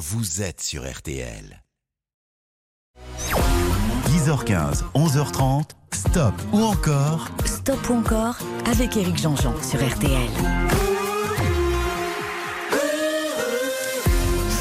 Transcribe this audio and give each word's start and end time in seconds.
vous 0.00 0.40
êtes 0.40 0.62
sur 0.62 0.90
RTL. 0.90 1.62
10h15, 4.06 4.82
11h30, 4.94 5.72
stop 5.92 6.32
ou 6.52 6.62
encore 6.62 7.28
Stop 7.44 7.90
ou 7.90 7.94
encore 7.96 8.38
avec 8.64 8.96
Eric 8.96 9.18
Jean-Jean 9.18 9.54
sur 9.62 9.86
RTL. 9.86 10.89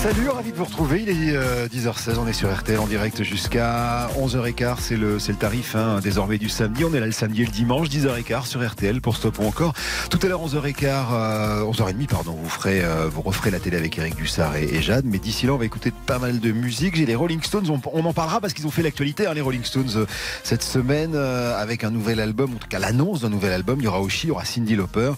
Salut, 0.01 0.29
ravi 0.29 0.53
de 0.53 0.55
vous 0.55 0.63
retrouver. 0.63 1.01
Il 1.01 1.09
est 1.09 1.37
10h16, 1.67 2.19
on 2.19 2.25
est 2.25 2.31
sur 2.31 2.49
RTL 2.49 2.79
en 2.79 2.87
direct 2.87 3.21
jusqu'à 3.21 4.07
11h15. 4.17 4.75
C'est 4.79 4.95
le, 4.95 5.17
le 5.17 5.35
tarif 5.35 5.75
hein, 5.75 5.99
désormais 6.01 6.37
du 6.37 6.47
samedi. 6.47 6.85
On 6.85 6.93
est 6.93 7.01
là 7.01 7.05
le 7.05 7.11
samedi 7.11 7.41
et 7.41 7.45
le 7.45 7.51
dimanche, 7.51 7.89
10h15 7.89 8.45
sur 8.45 8.65
RTL 8.65 9.01
pour 9.01 9.17
Stop 9.17 9.41
encore. 9.41 9.73
Tout 10.09 10.17
à 10.23 10.27
l'heure, 10.27 10.41
11h15, 10.41 10.85
euh, 11.11 11.63
11h30, 11.63 12.07
pardon, 12.07 12.31
vous, 12.41 12.47
ferez, 12.47 12.81
euh, 12.81 13.09
vous 13.09 13.21
referez 13.21 13.51
la 13.51 13.59
télé 13.59 13.75
avec 13.75 13.97
Eric 13.97 14.15
Dussard 14.15 14.55
et, 14.55 14.81
Jade. 14.81 15.03
Mais 15.03 15.19
d'ici 15.19 15.47
là, 15.47 15.53
on 15.53 15.57
va 15.57 15.65
écouter 15.65 15.91
pas 16.05 16.17
mal 16.17 16.39
de 16.39 16.51
musique. 16.53 16.95
J'ai 16.95 17.05
les 17.05 17.15
Rolling 17.15 17.43
Stones, 17.43 17.69
on, 17.69 18.05
en 18.05 18.13
parlera 18.13 18.39
parce 18.39 18.53
qu'ils 18.53 18.67
ont 18.67 18.71
fait 18.71 18.83
l'actualité, 18.83 19.27
hein, 19.27 19.33
les 19.33 19.41
Rolling 19.41 19.65
Stones, 19.65 19.91
euh, 19.97 20.05
cette 20.43 20.63
semaine, 20.63 21.11
euh, 21.13 21.61
avec 21.61 21.83
un 21.83 21.91
nouvel 21.91 22.21
album, 22.21 22.53
en 22.53 22.57
tout 22.57 22.69
cas 22.69 22.79
l'annonce 22.79 23.19
d'un 23.19 23.29
nouvel 23.29 23.51
album. 23.51 23.79
Il 23.81 23.83
y 23.83 23.87
aura 23.87 23.99
Oshi, 23.99 24.27
il 24.27 24.29
y 24.29 24.31
aura 24.31 24.45
Cindy 24.45 24.77
Lauper. 24.77 25.11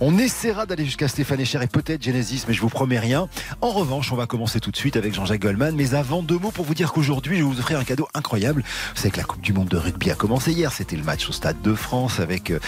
On 0.00 0.16
essaiera 0.16 0.64
d'aller 0.64 0.86
jusqu'à 0.86 1.08
Stéphane 1.08 1.40
Echer 1.40 1.62
et 1.62 1.66
peut-être 1.66 2.02
Genesis, 2.02 2.44
mais 2.48 2.54
je 2.54 2.62
vous 2.62 2.70
promets 2.70 2.98
rien. 2.98 3.28
En 3.60 3.72
revanche, 3.72 4.10
commencer 4.26 4.60
tout 4.60 4.70
de 4.70 4.76
suite 4.76 4.96
avec 4.96 5.14
Jean-Jacques 5.14 5.42
Goldman. 5.42 5.74
Mais 5.74 5.94
avant, 5.94 6.22
deux 6.22 6.38
mots 6.38 6.50
pour 6.50 6.64
vous 6.64 6.74
dire 6.74 6.92
qu'aujourd'hui, 6.92 7.38
je 7.38 7.42
vais 7.42 7.48
vous 7.48 7.58
offrir 7.58 7.78
un 7.78 7.84
cadeau 7.84 8.08
incroyable. 8.14 8.62
Vous 8.94 8.96
savez 8.96 9.10
que 9.10 9.18
la 9.18 9.24
Coupe 9.24 9.40
du 9.40 9.52
Monde 9.52 9.68
de 9.68 9.76
rugby 9.76 10.10
a 10.10 10.14
commencé 10.14 10.52
hier. 10.52 10.72
C'était 10.72 10.96
le 10.96 11.02
match 11.02 11.28
au 11.28 11.32
Stade 11.32 11.60
de 11.62 11.74
France 11.74 12.20
avec, 12.20 12.50
euh, 12.50 12.58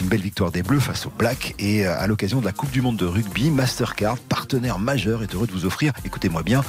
une 0.00 0.08
belle 0.08 0.20
victoire 0.20 0.50
des 0.50 0.62
Bleus 0.62 0.80
face 0.80 1.06
aux 1.06 1.12
Blacks. 1.16 1.54
Et 1.58 1.86
euh, 1.86 1.98
à 1.98 2.06
l'occasion 2.06 2.40
de 2.40 2.44
la 2.44 2.52
Coupe 2.52 2.70
du 2.70 2.82
Monde 2.82 2.96
de 2.96 3.06
rugby, 3.06 3.50
Mastercard, 3.50 4.18
partenaire 4.18 4.78
majeur, 4.78 5.22
est 5.22 5.34
heureux 5.34 5.46
de 5.46 5.52
vous 5.52 5.66
offrir, 5.66 5.92
écoutez-moi 6.04 6.42
bien, 6.42 6.62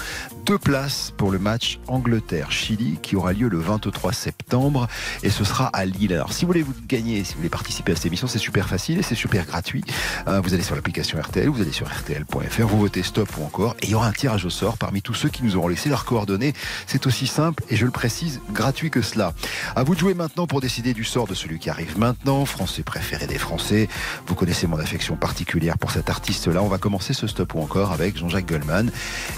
deux 0.50 0.58
places 0.58 1.14
pour 1.16 1.30
le 1.30 1.38
match 1.38 1.80
Angleterre-Chili 1.86 2.98
qui 3.04 3.16
aura 3.16 3.34
lieu 3.34 3.50
le 3.50 3.60
23 3.60 4.14
septembre. 4.14 4.88
Et 5.22 5.30
ce 5.30 5.44
sera 5.44 5.68
à 5.68 5.86
Lille. 5.86 6.12
Alors, 6.12 6.34
si 6.34 6.44
vous 6.44 6.48
voulez 6.48 6.64
vous 6.64 6.74
gagner, 6.88 7.24
si 7.24 7.34
vous 7.34 7.42
voulez 7.42 7.50
participer 7.50 7.92
à 7.92 7.96
cette 7.96 8.08
émission, 8.08 8.26
c'est 8.26 8.40
super 8.40 8.68
facile 8.68 8.98
et 8.98 9.04
c'est 9.04 9.14
super 9.14 9.46
gratuit. 9.46 9.84
Euh, 10.28 10.42
vous 10.42 10.56
allez 10.56 10.64
sur 10.64 10.74
l'application 10.74 11.22
RTL, 11.22 11.48
vous 11.50 11.62
allez 11.62 11.72
sur 11.72 11.88
RTL.fr, 11.88 12.66
vous 12.66 12.80
votez 12.80 13.04
stop 13.04 13.30
ou 13.38 13.44
encore. 13.44 13.76
Et 13.84 13.86
il 13.86 13.90
y 13.92 13.94
aura 13.94 14.08
un 14.08 14.12
tirage 14.12 14.44
au 14.44 14.50
sort 14.50 14.80
parmi 14.80 15.04
tous 15.04 15.14
ceux 15.14 15.30
qui 15.30 15.44
nous 15.44 15.56
auront 15.56 15.68
laissé 15.68 15.88
leurs 15.88 16.04
coordonnées. 16.04 16.54
C'est 16.88 17.06
aussi 17.06 17.28
simple 17.28 17.64
et 17.70 17.76
je 17.76 17.86
le 17.86 17.92
précise, 17.92 18.42
gratuit 18.52 18.90
que 18.90 19.04
cela. 19.04 19.34
À 19.76 19.84
vous 19.84 19.94
de 19.94 20.00
jouer 20.00 20.16
maintenant 20.16 20.48
pour 20.48 20.62
décider 20.62 20.96
du 20.96 21.04
sort 21.04 21.28
de 21.28 21.36
celui 21.36 21.60
qui 21.60 21.70
arrive 21.70 22.00
maintenant. 22.00 22.44
Français 22.46 22.82
préféré 22.82 23.28
des 23.28 23.38
Français. 23.38 23.88
Vous 24.26 24.34
connaissez 24.34 24.66
mon 24.66 24.80
affection 24.80 25.16
particulière 25.16 25.78
pour 25.78 25.92
cet 25.92 26.10
artiste-là. 26.10 26.64
On 26.64 26.70
va 26.70 26.80
commencer 26.80 27.14
ce 27.14 27.28
stop 27.28 27.54
ou 27.54 27.62
encore 27.62 27.92
avec 27.92 28.18
Jean-Jacques 28.18 28.48
Goldman. 28.48 28.90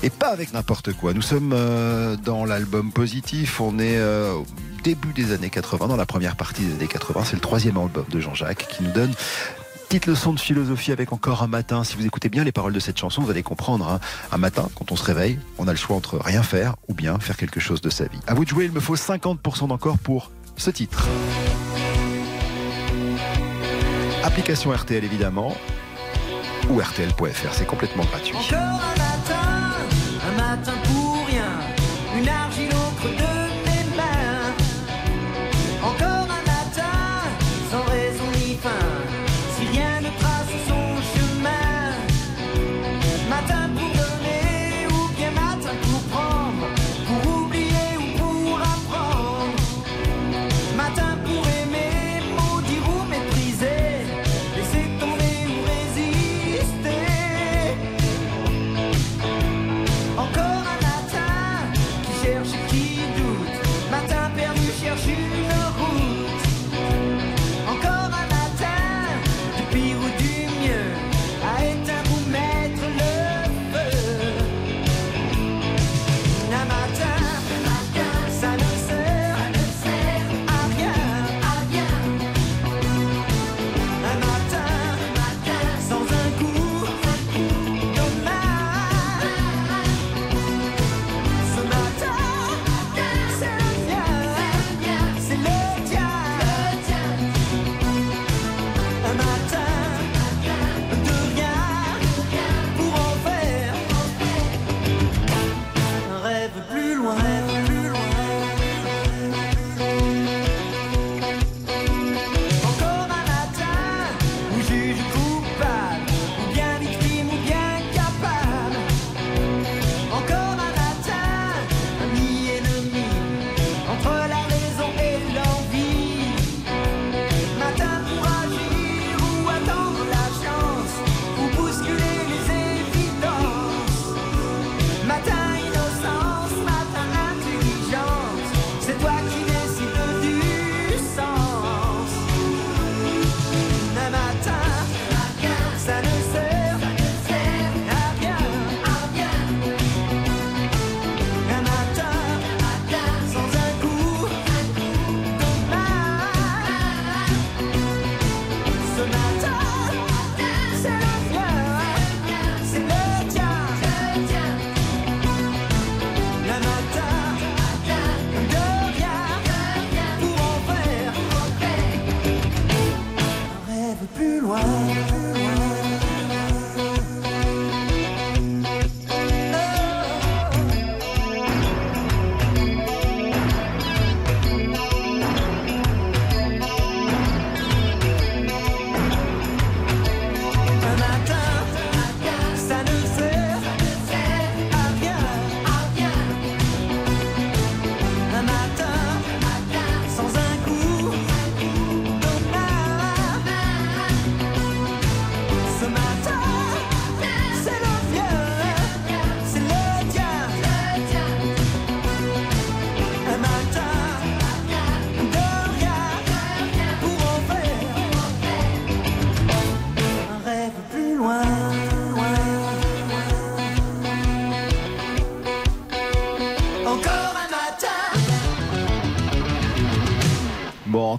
Et 0.03 0.09
pas 0.09 0.29
avec 0.29 0.53
n'importe 0.53 0.93
quoi. 0.93 1.00
Nous 1.03 1.21
sommes 1.21 1.51
euh, 1.53 2.15
dans 2.15 2.45
l'album 2.45 2.91
positif. 2.91 3.59
On 3.59 3.79
est 3.79 3.97
euh, 3.97 4.33
au 4.33 4.45
début 4.83 5.13
des 5.13 5.33
années 5.33 5.49
80, 5.49 5.87
dans 5.87 5.95
la 5.95 6.05
première 6.05 6.35
partie 6.35 6.63
des 6.63 6.73
années 6.73 6.87
80. 6.87 7.23
C'est 7.25 7.33
le 7.35 7.41
troisième 7.41 7.77
album 7.77 8.05
de 8.09 8.19
Jean-Jacques 8.19 8.67
qui 8.69 8.83
nous 8.83 8.91
donne 8.91 9.11
petite 9.89 10.05
leçon 10.05 10.31
de 10.31 10.39
philosophie 10.39 10.91
avec 10.91 11.11
encore 11.11 11.43
un 11.43 11.47
matin. 11.47 11.83
Si 11.83 11.97
vous 11.97 12.05
écoutez 12.05 12.29
bien 12.29 12.43
les 12.45 12.51
paroles 12.53 12.71
de 12.71 12.79
cette 12.79 12.97
chanson, 12.97 13.21
vous 13.21 13.29
allez 13.29 13.43
comprendre. 13.43 13.89
hein. 13.89 13.99
Un 14.31 14.37
matin, 14.37 14.69
quand 14.75 14.91
on 14.91 14.95
se 14.95 15.03
réveille, 15.03 15.37
on 15.57 15.67
a 15.67 15.71
le 15.71 15.77
choix 15.77 15.97
entre 15.97 16.17
rien 16.17 16.43
faire 16.43 16.75
ou 16.87 16.93
bien 16.93 17.19
faire 17.19 17.35
quelque 17.35 17.59
chose 17.59 17.81
de 17.81 17.89
sa 17.89 18.05
vie. 18.05 18.19
À 18.27 18.33
vous 18.33 18.45
de 18.45 18.49
jouer, 18.49 18.65
il 18.65 18.71
me 18.71 18.79
faut 18.79 18.95
50% 18.95 19.67
d'encore 19.67 19.97
pour 19.97 20.31
ce 20.55 20.69
titre. 20.69 21.07
Application 24.23 24.71
RTL 24.71 25.03
évidemment 25.03 25.57
ou 26.69 26.79
RTL.fr, 26.79 27.53
c'est 27.53 27.65
complètement 27.65 28.05
gratuit. 28.05 28.37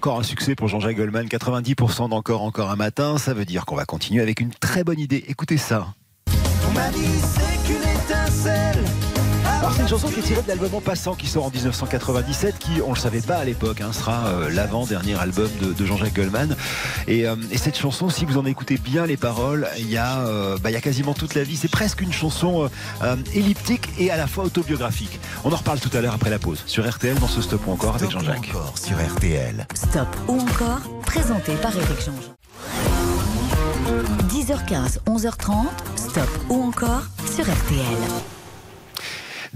Encore 0.02 0.18
un 0.18 0.24
succès 0.24 0.56
pour 0.56 0.66
Jean-Jacques 0.66 0.96
Goldman, 0.96 1.28
90% 1.28 2.08
d'encore, 2.08 2.42
encore 2.42 2.72
un 2.72 2.76
matin. 2.76 3.18
Ça 3.18 3.34
veut 3.34 3.44
dire 3.44 3.64
qu'on 3.64 3.76
va 3.76 3.84
continuer 3.84 4.20
avec 4.20 4.40
une 4.40 4.50
très 4.50 4.82
bonne 4.82 4.98
idée. 4.98 5.24
Écoutez 5.28 5.56
ça. 5.56 5.94
C'est 9.82 9.94
une 9.94 10.00
chanson 10.00 10.12
qui 10.12 10.20
est 10.20 10.22
tirée 10.22 10.42
de 10.42 10.48
l'album 10.48 10.74
En 10.76 10.80
Passant 10.80 11.14
qui 11.14 11.26
sort 11.26 11.46
en 11.46 11.50
1997 11.50 12.56
qui, 12.58 12.70
on 12.86 12.90
le 12.92 12.98
savait 12.98 13.20
pas 13.20 13.36
à 13.38 13.44
l'époque, 13.44 13.80
hein, 13.80 13.92
sera 13.92 14.26
euh, 14.26 14.48
l'avant-dernier 14.50 15.14
album 15.18 15.48
de, 15.60 15.72
de 15.72 15.86
Jean-Jacques 15.86 16.14
Goldman. 16.14 16.54
Et, 17.08 17.26
euh, 17.26 17.34
et 17.50 17.58
cette 17.58 17.76
chanson, 17.76 18.08
si 18.08 18.24
vous 18.24 18.38
en 18.38 18.46
écoutez 18.46 18.76
bien 18.76 19.06
les 19.06 19.16
paroles, 19.16 19.66
il 19.78 19.90
y, 19.90 19.96
a, 19.96 20.20
euh, 20.20 20.56
bah, 20.62 20.70
il 20.70 20.74
y 20.74 20.76
a 20.76 20.80
quasiment 20.80 21.14
toute 21.14 21.34
la 21.34 21.42
vie. 21.42 21.56
C'est 21.56 21.70
presque 21.70 22.00
une 22.00 22.12
chanson 22.12 22.64
euh, 22.64 22.68
euh, 23.02 23.16
elliptique 23.34 23.88
et 23.98 24.10
à 24.12 24.16
la 24.16 24.28
fois 24.28 24.44
autobiographique. 24.44 25.18
On 25.44 25.52
en 25.52 25.56
reparle 25.56 25.80
tout 25.80 25.90
à 25.96 26.00
l'heure 26.00 26.14
après 26.14 26.30
la 26.30 26.38
pause 26.38 26.62
sur 26.66 26.88
RTL 26.88 27.18
dans 27.18 27.28
ce 27.28 27.42
Stop 27.42 27.66
ou 27.66 27.72
encore 27.72 27.96
avec 27.96 28.10
Jean-Jacques. 28.10 28.50
encore 28.50 28.74
sur 28.78 28.96
RTL. 28.96 29.66
Stop 29.74 30.08
ou 30.28 30.38
encore, 30.40 30.80
présenté 31.04 31.54
par 31.54 31.74
Éric 31.76 32.04
Jean-Jean. 32.06 32.34
10h15, 34.28 34.98
11h30, 35.06 35.66
Stop 35.96 36.28
ou 36.50 36.62
encore 36.62 37.02
sur 37.34 37.44
RTL. 37.44 38.41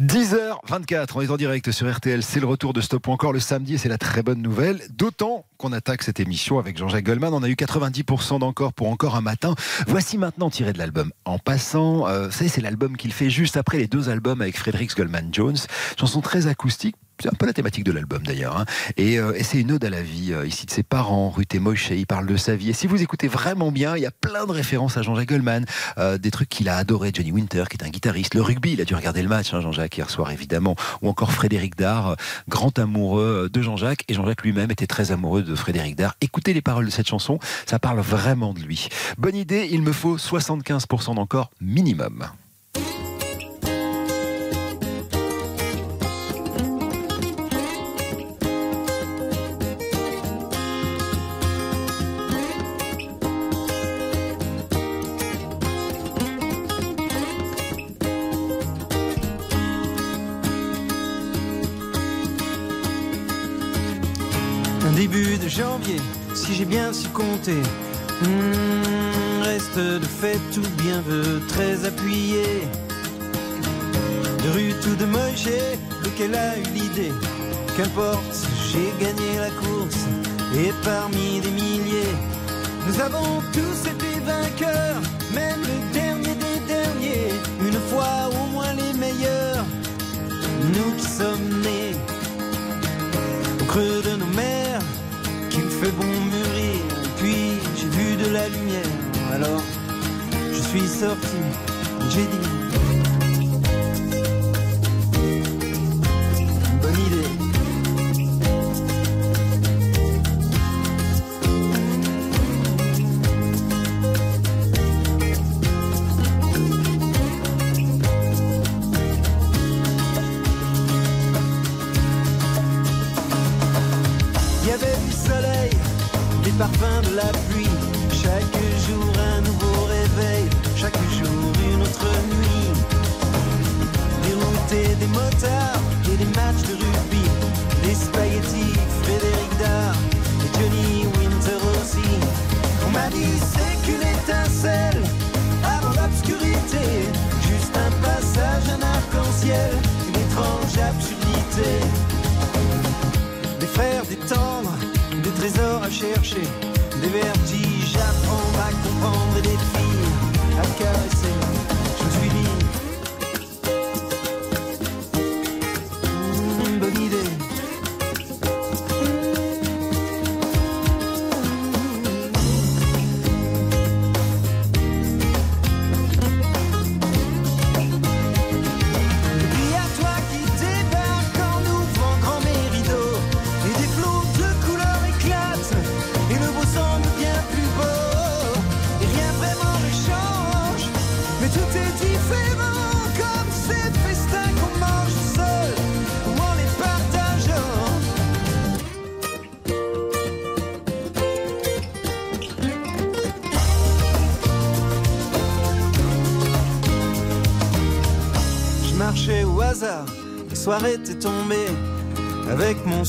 10h24, 0.00 1.12
on 1.14 1.22
est 1.22 1.30
en 1.30 1.38
direct 1.38 1.70
sur 1.70 1.90
RTL, 1.90 2.22
c'est 2.22 2.38
le 2.38 2.46
retour 2.46 2.74
de 2.74 2.82
Stop 2.82 3.08
encore 3.08 3.32
le 3.32 3.40
samedi 3.40 3.76
et 3.76 3.78
c'est 3.78 3.88
la 3.88 3.96
très 3.96 4.22
bonne 4.22 4.42
nouvelle, 4.42 4.82
d'autant 4.90 5.46
qu'on 5.56 5.72
attaque 5.72 6.02
cette 6.02 6.20
émission 6.20 6.58
avec 6.58 6.76
Jean-Jacques 6.76 7.06
Goldman, 7.06 7.32
on 7.32 7.42
a 7.42 7.48
eu 7.48 7.54
90% 7.54 8.40
d'encore 8.40 8.74
pour 8.74 8.90
encore 8.90 9.16
un 9.16 9.22
matin. 9.22 9.54
Voici 9.86 10.18
maintenant 10.18 10.50
tiré 10.50 10.74
de 10.74 10.78
l'album 10.78 11.12
En 11.24 11.38
passant, 11.38 12.06
euh, 12.08 12.28
c'est 12.30 12.60
l'album 12.60 12.98
qu'il 12.98 13.10
fait 13.10 13.30
juste 13.30 13.56
après 13.56 13.78
les 13.78 13.86
deux 13.86 14.10
albums 14.10 14.42
avec 14.42 14.58
Fredericks 14.58 14.94
Goldman 14.94 15.30
Jones, 15.32 15.56
chanson 15.98 16.20
très 16.20 16.46
acoustique, 16.46 16.96
c'est 17.20 17.28
un 17.28 17.36
peu 17.38 17.46
la 17.46 17.52
thématique 17.52 17.84
de 17.84 17.92
l'album 17.92 18.22
d'ailleurs. 18.22 18.56
hein. 18.56 18.64
Et, 18.96 19.18
euh, 19.18 19.34
et 19.36 19.42
c'est 19.42 19.58
une 19.58 19.72
ode 19.72 19.84
à 19.84 19.90
la 19.90 20.02
vie, 20.02 20.32
euh, 20.32 20.46
ici 20.46 20.66
de 20.66 20.70
ses 20.70 20.82
parents, 20.82 21.30
Ruth 21.30 21.54
et 21.54 21.58
Moshe, 21.58 21.90
il 21.90 22.06
parle 22.06 22.26
de 22.26 22.36
sa 22.36 22.56
vie. 22.56 22.70
Et 22.70 22.72
si 22.72 22.86
vous 22.86 23.02
écoutez 23.02 23.28
vraiment 23.28 23.72
bien, 23.72 23.96
il 23.96 24.02
y 24.02 24.06
a 24.06 24.10
plein 24.10 24.46
de 24.46 24.52
références 24.52 24.96
à 24.96 25.02
Jean-Jacques 25.02 25.28
Goldman, 25.28 25.64
euh, 25.98 26.18
des 26.18 26.30
trucs 26.30 26.48
qu'il 26.48 26.68
a 26.68 26.76
adoré, 26.76 27.10
Johnny 27.14 27.32
Winter, 27.32 27.64
qui 27.70 27.76
est 27.76 27.84
un 27.84 27.88
guitariste, 27.90 28.34
le 28.34 28.42
rugby, 28.42 28.72
il 28.72 28.80
a 28.80 28.84
dû 28.84 28.94
regarder 28.94 29.22
le 29.22 29.28
match, 29.28 29.52
hein, 29.54 29.60
Jean-Jacques, 29.60 29.96
hier 29.96 30.10
soir 30.10 30.30
évidemment, 30.30 30.76
ou 31.02 31.08
encore 31.08 31.32
Frédéric 31.32 31.76
Dard, 31.76 32.10
euh, 32.10 32.14
grand 32.48 32.78
amoureux 32.78 33.48
de 33.52 33.62
Jean-Jacques, 33.62 34.04
et 34.08 34.14
Jean-Jacques 34.14 34.42
lui-même 34.42 34.70
était 34.70 34.86
très 34.86 35.12
amoureux 35.12 35.42
de 35.42 35.54
Frédéric 35.54 35.96
Dard. 35.96 36.14
Écoutez 36.20 36.52
les 36.52 36.62
paroles 36.62 36.86
de 36.86 36.90
cette 36.90 37.08
chanson, 37.08 37.38
ça 37.66 37.78
parle 37.78 38.00
vraiment 38.00 38.52
de 38.52 38.60
lui. 38.60 38.88
Bonne 39.18 39.36
idée, 39.36 39.68
il 39.70 39.82
me 39.82 39.92
faut 39.92 40.16
75% 40.18 41.14
d'encore 41.14 41.50
minimum. 41.60 42.26
Hmm, 67.18 67.32
reste 69.42 69.78
de 69.78 70.04
fait 70.04 70.38
tout 70.52 70.68
bien 70.76 71.00
veut 71.00 71.40
très 71.48 71.86
appuyé. 71.86 72.44
De 74.44 74.50
Ruth 74.50 74.86
ou 74.86 74.96
de 74.96 75.06
Moïse, 75.06 75.48
lequel 76.04 76.34
a 76.34 76.58
eu 76.58 76.62
l'idée? 76.74 77.12
Qu'importe, 77.74 78.36
j'ai 78.70 78.92
gagné 79.02 79.38
la 79.38 79.48
course 79.48 80.04
et 80.58 80.72
parmi 80.84 81.40
des 81.40 81.52
milliers, 81.52 82.14
nous 82.86 83.00
avons 83.00 83.40
tous 83.50 83.88
été 83.88 84.20
vainqueurs, 84.20 85.00
même 85.34 85.60
le 85.62 85.92
dernier 85.94 86.34
des 86.34 86.60
derniers, 86.68 87.32
une 87.62 87.80
fois 87.88 88.28
au 88.30 88.46
moins 88.52 88.74
les 88.74 88.92
meilleurs, 88.98 89.64
nous 90.74 90.92
qui 90.98 91.06
sommes 91.06 91.62
nés 91.62 91.96
au 93.62 93.64
creux 93.64 94.02
de 94.02 94.16
nos 94.16 94.32
mers, 94.36 94.82
qu'il 95.48 95.68
fait 95.80 95.92
bon 95.92 96.04
mûrir. 96.04 96.45
La 98.32 98.48
lumière, 98.48 98.82
alors 99.32 99.62
je 100.52 100.60
suis 100.60 100.88
sorti, 100.88 101.36
j'ai 102.10 102.22
dit. 102.22 102.65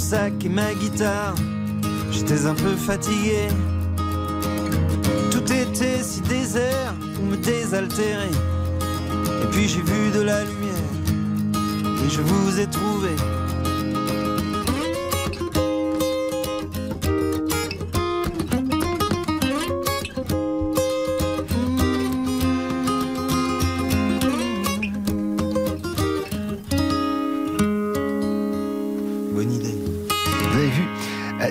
Sac 0.10 0.46
et 0.46 0.50
ma 0.50 0.74
guitare. 0.74 1.36
J'étais 2.12 2.46
un 2.46 2.54
peu 2.54 2.76
fatigué. 2.78 3.50
Tout 5.32 5.52
était 5.52 6.02
si 6.02 6.22
désert 6.22 6.94
pour 7.14 7.26
me 7.26 7.36
désaltérer. 7.36 8.32
Et 9.44 9.48
puis 9.52 9.68
j'ai 9.68 9.82
vu 9.82 10.12
de 10.16 10.22
la 10.22 10.46
lumière 10.46 10.94
et 12.06 12.10
je 12.10 12.22
vous 12.22 12.60
ai 12.60 12.68
trouvé. 12.68 12.97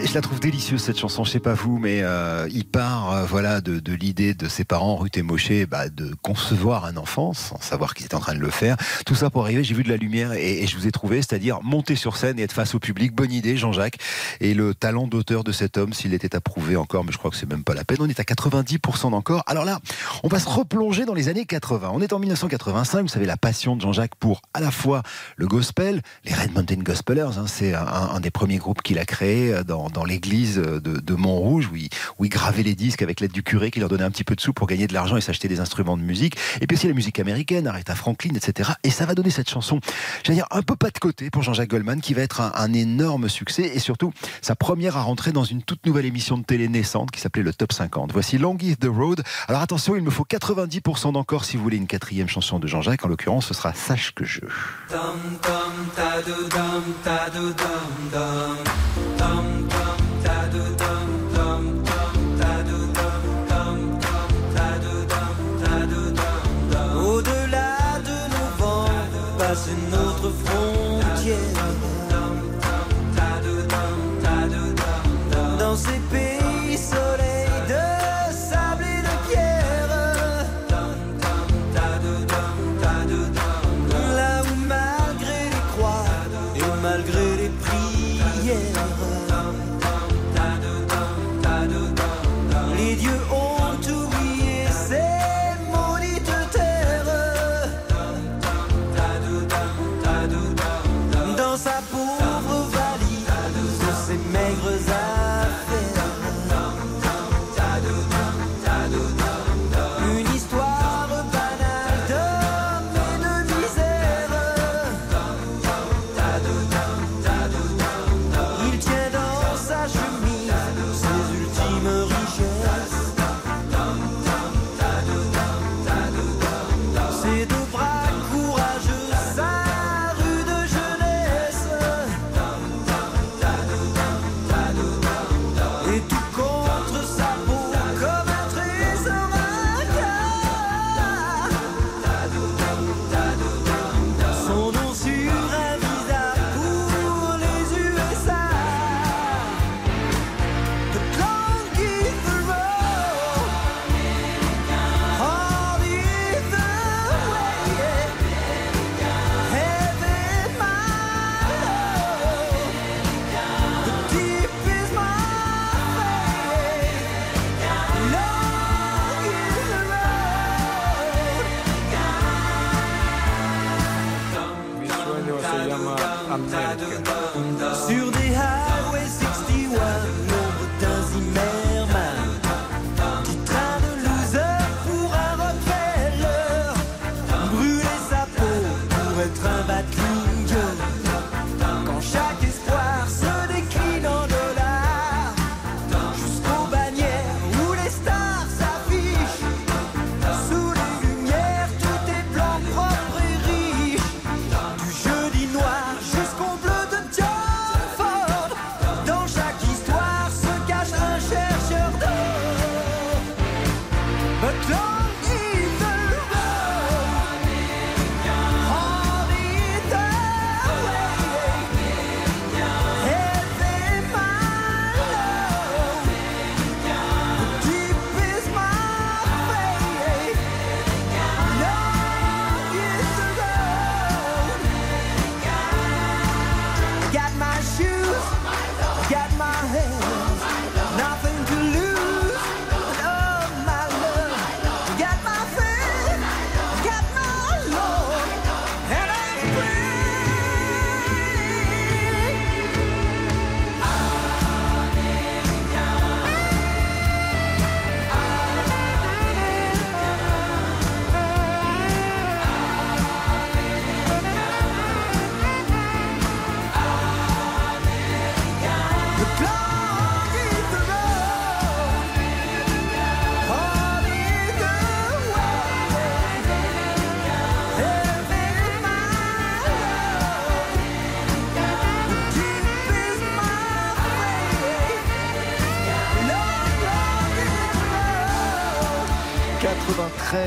Je 0.04 0.14
la 0.14 0.20
trouve 0.20 0.40
délicieuse 0.40 0.82
cette 0.82 0.98
chanson, 0.98 1.24
je 1.24 1.30
sais 1.30 1.40
pas 1.40 1.54
vous, 1.54 1.78
mais 1.78 2.00
euh, 2.02 2.48
il 2.50 2.64
part 2.64 3.12
euh, 3.12 3.24
voilà 3.24 3.60
de, 3.60 3.92
l'idée 3.92 4.34
de 4.34 4.48
ses 4.48 4.64
parents, 4.64 4.96
Ruth 4.96 5.16
et 5.16 5.22
Moshe, 5.22 5.64
bah, 5.68 5.88
de 5.88 6.14
concevoir 6.22 6.84
un 6.84 6.96
enfant 6.96 7.32
sans 7.32 7.60
savoir 7.60 7.94
qu'ils 7.94 8.06
étaient 8.06 8.14
en 8.14 8.20
train 8.20 8.34
de 8.34 8.40
le 8.40 8.50
faire. 8.50 8.76
Tout 9.06 9.14
ça 9.14 9.30
pour 9.30 9.42
arriver, 9.42 9.64
j'ai 9.64 9.74
vu 9.74 9.84
de 9.84 9.88
la 9.88 9.96
lumière 9.96 10.32
et, 10.32 10.66
je 10.66 10.76
vous 10.76 10.86
ai 10.86 10.92
trouvé, 10.92 11.18
c'est-à-dire 11.18 11.62
monter 11.62 11.96
sur 11.96 12.16
scène 12.16 12.38
et 12.38 12.42
être 12.42 12.52
face 12.52 12.74
au 12.74 12.78
public. 12.78 13.14
Bonne 13.14 13.32
idée, 13.32 13.56
Jean-Jacques. 13.56 13.98
Et 14.40 14.54
le 14.54 14.74
talent 14.74 15.06
d'auteur 15.06 15.44
de 15.44 15.52
cet 15.52 15.78
homme, 15.78 15.92
s'il 15.92 16.12
était 16.14 16.34
approuvé 16.34 16.76
encore, 16.76 17.04
mais 17.04 17.12
je 17.12 17.18
crois 17.18 17.30
que 17.30 17.36
c'est 17.36 17.48
même 17.48 17.64
pas 17.64 17.74
la 17.74 17.84
peine. 17.84 17.98
On 18.00 18.08
est 18.08 18.20
à 18.20 18.24
90% 18.24 19.10
d'encore. 19.12 19.44
Alors 19.46 19.64
là, 19.64 19.78
on 20.24 20.28
va 20.28 20.38
se 20.38 20.48
replonger 20.48 21.04
dans 21.04 21.14
les 21.14 21.28
années 21.28 21.46
80. 21.46 21.90
On 21.92 22.00
est 22.02 22.12
en 22.12 22.18
1985. 22.18 23.02
Vous 23.02 23.08
savez 23.08 23.26
la 23.26 23.36
passion 23.36 23.76
de 23.76 23.80
Jean-Jacques 23.80 24.16
pour 24.16 24.42
à 24.52 24.60
la 24.60 24.70
fois 24.70 25.02
le 25.36 25.46
gospel, 25.46 26.02
les 26.24 26.34
Red 26.34 26.54
Mountain 26.54 26.82
Gospelers. 26.82 27.38
hein, 27.38 27.46
c'est 27.46 27.74
un, 27.74 27.86
un 27.86 28.20
des 28.20 28.30
premiers 28.30 28.58
groupes 28.58 28.82
qu'il 28.82 28.98
a 28.98 29.04
créé 29.04 29.54
euh, 29.54 29.62
dans, 29.92 30.04
l'église 30.04 30.56
de, 30.56 30.78
de 30.78 31.14
Montrouge 31.14 31.68
où 31.72 31.76
il, 31.76 31.88
où 32.18 32.24
il 32.24 32.28
gravait 32.28 32.62
les 32.62 32.74
disques 32.74 33.02
avec 33.02 33.20
l'aide 33.20 33.32
du 33.32 33.42
curé 33.42 33.70
qui 33.70 33.80
leur 33.80 33.88
donnait 33.88 34.04
un 34.04 34.10
petit 34.10 34.24
peu 34.24 34.34
de 34.34 34.40
sous 34.40 34.52
pour 34.52 34.66
gagner 34.66 34.86
de 34.86 34.94
l'argent 34.94 35.16
et 35.16 35.20
s'acheter 35.20 35.48
des 35.48 35.60
instruments 35.60 35.96
de 35.96 36.02
musique. 36.02 36.36
Et 36.60 36.66
puis 36.66 36.76
aussi 36.76 36.88
la 36.88 36.94
musique 36.94 37.18
américaine, 37.18 37.66
Aretha 37.66 37.94
Franklin, 37.94 38.34
etc. 38.34 38.70
Et 38.82 38.90
ça 38.90 39.06
va 39.06 39.14
donner 39.14 39.30
cette 39.30 39.50
chanson, 39.50 39.80
j'allais 40.22 40.36
dire 40.36 40.46
un 40.50 40.62
peu 40.62 40.76
pas 40.76 40.90
de 40.90 40.98
côté 40.98 41.30
pour 41.30 41.42
Jean-Jacques 41.42 41.70
Goldman 41.70 42.00
qui 42.00 42.14
va 42.14 42.22
être 42.22 42.40
un, 42.40 42.72
énorme 42.72 43.28
succès 43.28 43.70
et 43.74 43.78
surtout 43.78 44.12
sa 44.42 44.54
première 44.54 44.96
à 44.96 45.02
rentrer 45.02 45.32
dans 45.32 45.44
une 45.44 45.62
toute 45.62 45.86
nouvelle 45.86 46.04
émission 46.04 46.36
de 46.36 46.42
télé 46.42 46.68
naissante 46.68 47.10
qui 47.10 47.20
s'appelait 47.20 47.42
le 47.42 47.54
Top 47.54 47.72
50. 47.72 48.12
Voici 48.12 48.38
Long 48.38 48.56
is 48.60 48.76
the 48.76 48.88
Road. 48.88 49.22
Alors 49.48 49.62
attention, 49.62 49.96
il 49.96 50.02
me 50.02 50.10
faut 50.10 50.24
90% 50.24 51.12
d'encore 51.12 51.44
si 51.44 51.56
vous 51.56 51.62
voulez 51.62 51.76
une 51.76 51.86
quatrième 51.86 52.28
chanson 52.28 52.58
de 52.58 52.66
Jean-Jacques. 52.66 53.04
En 53.04 53.08
l'occurrence, 53.08 53.46
ce 53.46 53.54
sera 53.54 53.72
Sache 53.72 54.12
que 54.14 54.24
je. 54.24 54.40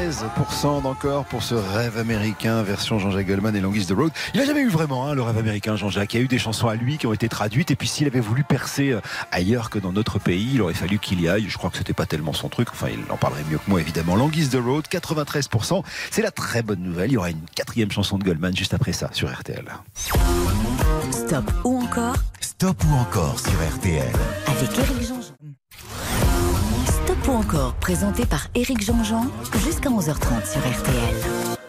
93% 0.10 0.82
d'encore 0.82 1.26
pour 1.26 1.44
ce 1.44 1.54
rêve 1.54 1.98
américain, 2.00 2.64
version 2.64 2.98
Jean-Jacques 2.98 3.28
Goldman 3.28 3.56
et 3.56 3.60
Longest 3.60 3.90
the 3.90 3.96
Road. 3.96 4.12
Il 4.34 4.40
n'a 4.40 4.46
jamais 4.48 4.62
eu 4.62 4.70
vraiment 4.70 5.08
hein, 5.08 5.14
le 5.14 5.22
rêve 5.22 5.38
américain, 5.38 5.76
Jean-Jacques. 5.76 6.16
Il 6.16 6.18
y 6.18 6.20
a 6.22 6.24
eu 6.24 6.28
des 6.28 6.40
chansons 6.40 6.68
à 6.68 6.74
lui 6.74 6.98
qui 6.98 7.06
ont 7.06 7.14
été 7.14 7.30
traduites, 7.30 7.70
et 7.70 7.76
puis 7.76 7.88
s'il 7.88 8.08
avait 8.08 8.20
voulu 8.20 8.44
percer 8.44 8.90
euh, 8.92 9.02
ailleurs 9.32 9.70
que 9.70 9.78
dans 9.78 9.92
notre 9.92 10.18
pays, 10.18 10.54
il 10.56 10.62
aurait 10.64 10.74
fallu 10.74 10.98
qu'il 10.98 11.22
y 11.22 11.30
aille. 11.30 11.46
Je 11.48 11.58
crois 11.60 11.70
que 11.70 11.78
c'était 11.78 11.94
pas 11.94 12.08
tellement 12.08 12.34
son 12.34 12.50
truc. 12.50 12.70
Enfin, 12.72 12.88
il 12.92 13.00
en 13.12 13.18
parlerait 13.18 13.44
mieux 13.52 13.60
que 13.60 13.70
moi, 13.70 13.82
évidemment. 13.82 14.16
Longest 14.16 14.54
the 14.54 14.60
Road, 14.64 14.86
93%. 14.90 15.84
C'est 16.10 16.24
la 16.24 16.32
très 16.32 16.64
bonne 16.64 16.82
nouvelle. 16.82 17.12
Il 17.12 17.14
y 17.14 17.18
aura 17.18 17.30
une 17.30 17.46
quatrième 17.54 17.92
chanson 17.92 18.18
de 18.18 18.24
Goldman 18.24 18.56
juste 18.56 18.74
après 18.74 18.94
ça 18.94 19.12
sur 19.14 19.32
RTL. 19.32 19.66
Stop 21.12 21.52
ou 21.64 21.84
encore 21.84 22.16
Stop 22.42 22.84
ou 22.84 22.94
encore 22.96 23.40
sur 23.40 23.54
RTL. 23.78 24.12
avec 24.48 24.80
Éric 24.80 25.08
Jean-Jean. 25.08 25.19
Ou 27.30 27.34
encore 27.34 27.76
présenté 27.76 28.26
par 28.26 28.48
Éric 28.56 28.84
Jean-Jean 28.84 29.26
jusqu'à 29.64 29.90
11h30 29.90 30.52
sur 30.52 30.62
RTL. 30.62 31.60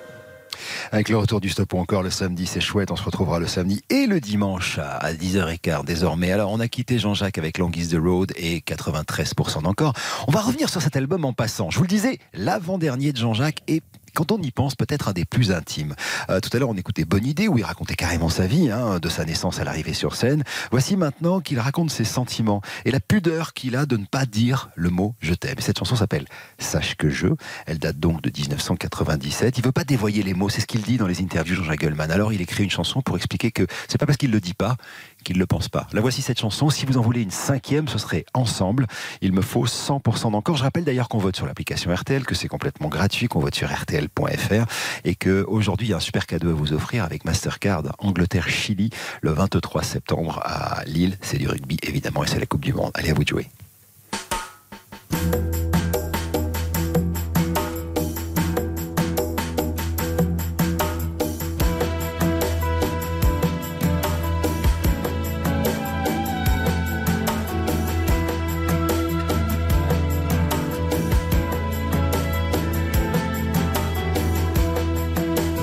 Avec 0.90 1.10
le 1.10 1.18
retour 1.18 1.40
du 1.40 1.50
stop 1.50 1.74
ou 1.74 1.78
encore 1.78 2.02
le 2.02 2.08
samedi, 2.08 2.46
c'est 2.46 2.62
chouette. 2.62 2.90
On 2.90 2.96
se 2.96 3.02
retrouvera 3.02 3.38
le 3.38 3.46
samedi 3.46 3.82
et 3.90 4.06
le 4.06 4.20
dimanche 4.20 4.78
à 4.78 4.96
à 4.96 5.12
10h15 5.12 5.84
désormais. 5.84 6.32
Alors, 6.32 6.50
on 6.50 6.60
a 6.60 6.68
quitté 6.68 6.98
Jean-Jacques 6.98 7.36
avec 7.36 7.58
Languisse 7.58 7.90
de 7.90 7.98
Road 7.98 8.32
et 8.36 8.60
93% 8.60 9.62
d'encore. 9.62 9.92
On 10.28 10.32
va 10.32 10.40
revenir 10.40 10.70
sur 10.70 10.80
cet 10.80 10.96
album 10.96 11.26
en 11.26 11.34
passant. 11.34 11.68
Je 11.68 11.76
vous 11.76 11.84
le 11.84 11.88
disais, 11.88 12.18
l'avant-dernier 12.32 13.12
de 13.12 13.18
Jean-Jacques 13.18 13.60
est 13.68 13.82
quand 14.14 14.32
on 14.32 14.40
y 14.40 14.50
pense, 14.50 14.74
peut-être 14.74 15.08
un 15.08 15.12
des 15.12 15.24
plus 15.24 15.52
intimes. 15.52 15.94
Euh, 16.28 16.40
tout 16.40 16.50
à 16.52 16.58
l'heure, 16.58 16.68
on 16.68 16.76
écoutait 16.76 17.04
Bonne 17.04 17.26
Idée, 17.26 17.48
où 17.48 17.58
il 17.58 17.64
racontait 17.64 17.94
carrément 17.94 18.28
sa 18.28 18.46
vie, 18.46 18.70
hein, 18.70 18.98
de 18.98 19.08
sa 19.08 19.24
naissance 19.24 19.60
à 19.60 19.64
l'arrivée 19.64 19.94
sur 19.94 20.16
scène. 20.16 20.44
Voici 20.70 20.96
maintenant 20.96 21.40
qu'il 21.40 21.58
raconte 21.58 21.90
ses 21.90 22.04
sentiments 22.04 22.62
et 22.84 22.90
la 22.90 23.00
pudeur 23.00 23.52
qu'il 23.52 23.76
a 23.76 23.86
de 23.86 23.96
ne 23.96 24.06
pas 24.06 24.26
dire 24.26 24.70
le 24.76 24.90
mot 24.90 25.14
je 25.20 25.34
t'aime. 25.34 25.56
Cette 25.58 25.78
chanson 25.78 25.96
s'appelle 25.96 26.26
Sache 26.58 26.96
que 26.96 27.10
je. 27.10 27.28
Elle 27.66 27.78
date 27.78 27.98
donc 27.98 28.22
de 28.22 28.30
1997. 28.30 29.58
Il 29.58 29.64
veut 29.64 29.72
pas 29.72 29.84
dévoyer 29.84 30.22
les 30.22 30.34
mots, 30.34 30.48
c'est 30.48 30.60
ce 30.60 30.66
qu'il 30.66 30.82
dit 30.82 30.96
dans 30.96 31.06
les 31.06 31.20
interviews 31.20 31.56
de 31.56 31.60
Jean-Jacques 31.60 31.80
Goldman. 31.80 32.10
Alors 32.10 32.32
il 32.32 32.40
écrit 32.40 32.64
une 32.64 32.70
chanson 32.70 33.02
pour 33.02 33.16
expliquer 33.16 33.50
que 33.50 33.66
c'est 33.88 33.98
pas 33.98 34.06
parce 34.06 34.16
qu'il 34.16 34.30
le 34.30 34.40
dit 34.40 34.54
pas 34.54 34.76
qu'il 35.22 35.38
le 35.38 35.46
pense 35.46 35.68
pas. 35.68 35.86
La 35.92 36.00
voici 36.00 36.22
cette 36.22 36.38
chanson. 36.38 36.70
Si 36.70 36.86
vous 36.86 36.98
en 36.98 37.02
voulez 37.02 37.22
une 37.22 37.30
cinquième, 37.30 37.88
ce 37.88 37.98
serait 37.98 38.24
ensemble. 38.34 38.86
Il 39.20 39.32
me 39.32 39.42
faut 39.42 39.66
100% 39.66 40.32
d'encore. 40.32 40.56
Je 40.56 40.62
rappelle 40.62 40.84
d'ailleurs 40.84 41.08
qu'on 41.08 41.18
vote 41.18 41.36
sur 41.36 41.46
l'application 41.46 41.94
RTL, 41.94 42.24
que 42.24 42.34
c'est 42.34 42.48
complètement 42.48 42.88
gratuit, 42.88 43.28
qu'on 43.28 43.40
vote 43.40 43.54
sur 43.54 43.68
rtl.fr 43.68 44.66
et 45.04 45.14
que 45.14 45.44
aujourd'hui 45.48 45.88
il 45.88 45.90
y 45.90 45.94
a 45.94 45.96
un 45.96 46.00
super 46.00 46.26
cadeau 46.26 46.50
à 46.50 46.54
vous 46.54 46.72
offrir 46.72 47.04
avec 47.04 47.24
Mastercard 47.24 47.82
Angleterre-Chili 47.98 48.90
le 49.22 49.30
23 49.32 49.82
septembre 49.82 50.40
à 50.44 50.84
Lille. 50.84 51.16
C'est 51.20 51.38
du 51.38 51.48
rugby 51.48 51.78
évidemment 51.82 52.24
et 52.24 52.26
c'est 52.26 52.40
la 52.40 52.46
Coupe 52.46 52.64
du 52.64 52.72
Monde. 52.72 52.90
Allez 52.94 53.10
à 53.10 53.14
vous 53.14 53.24
de 53.24 53.28
jouer. 53.28 53.48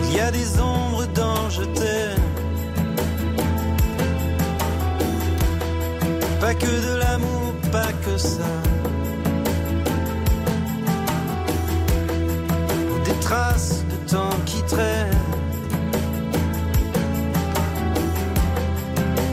Il 0.10 0.16
y 0.16 0.20
a 0.20 0.32
des 0.32 0.60
ombres 0.60 1.06
dans 1.14 1.50
je 1.50 1.64
t'aime. 1.64 2.28
Pas 6.40 6.54
que 6.54 6.66
de 6.66 6.98
l'amour, 6.98 7.54
pas 7.72 7.92
que 8.06 8.18
ça. 8.18 8.52
Des 13.06 13.20
traces 13.20 13.84
de 13.92 14.10
temps 14.10 14.38
qui 14.46 14.62
traînent. 14.64 15.24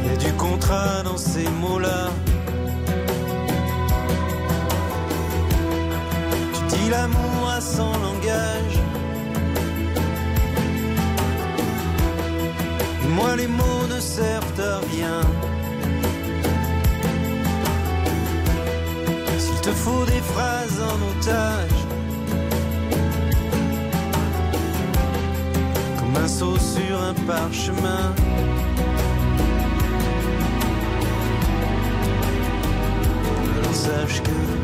Il 0.02 0.11
y 0.11 0.14
a 0.14 0.16
du 0.16 0.33
contrat 0.33 1.02
dans 1.04 1.16
ces 1.16 1.49
mots-là. 1.63 2.10
Tu 6.52 6.76
dis 6.76 6.91
l'amour 6.91 7.49
à 7.56 7.60
100 7.60 7.94
Les 13.36 13.49
mots 13.49 13.86
ne 13.88 13.99
servent 13.99 14.60
à 14.60 14.78
rien. 14.92 15.20
S'il 19.38 19.60
te 19.60 19.70
faut 19.70 20.04
des 20.06 20.23
phrases 20.32 20.80
en 20.80 20.99
otage, 21.10 21.78
comme 25.99 26.16
un 26.23 26.28
saut 26.28 26.58
sur 26.58 27.02
un 27.02 27.14
parchemin. 27.26 28.14
Sache 33.73 34.23
que 34.23 34.63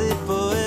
monde 0.00 0.61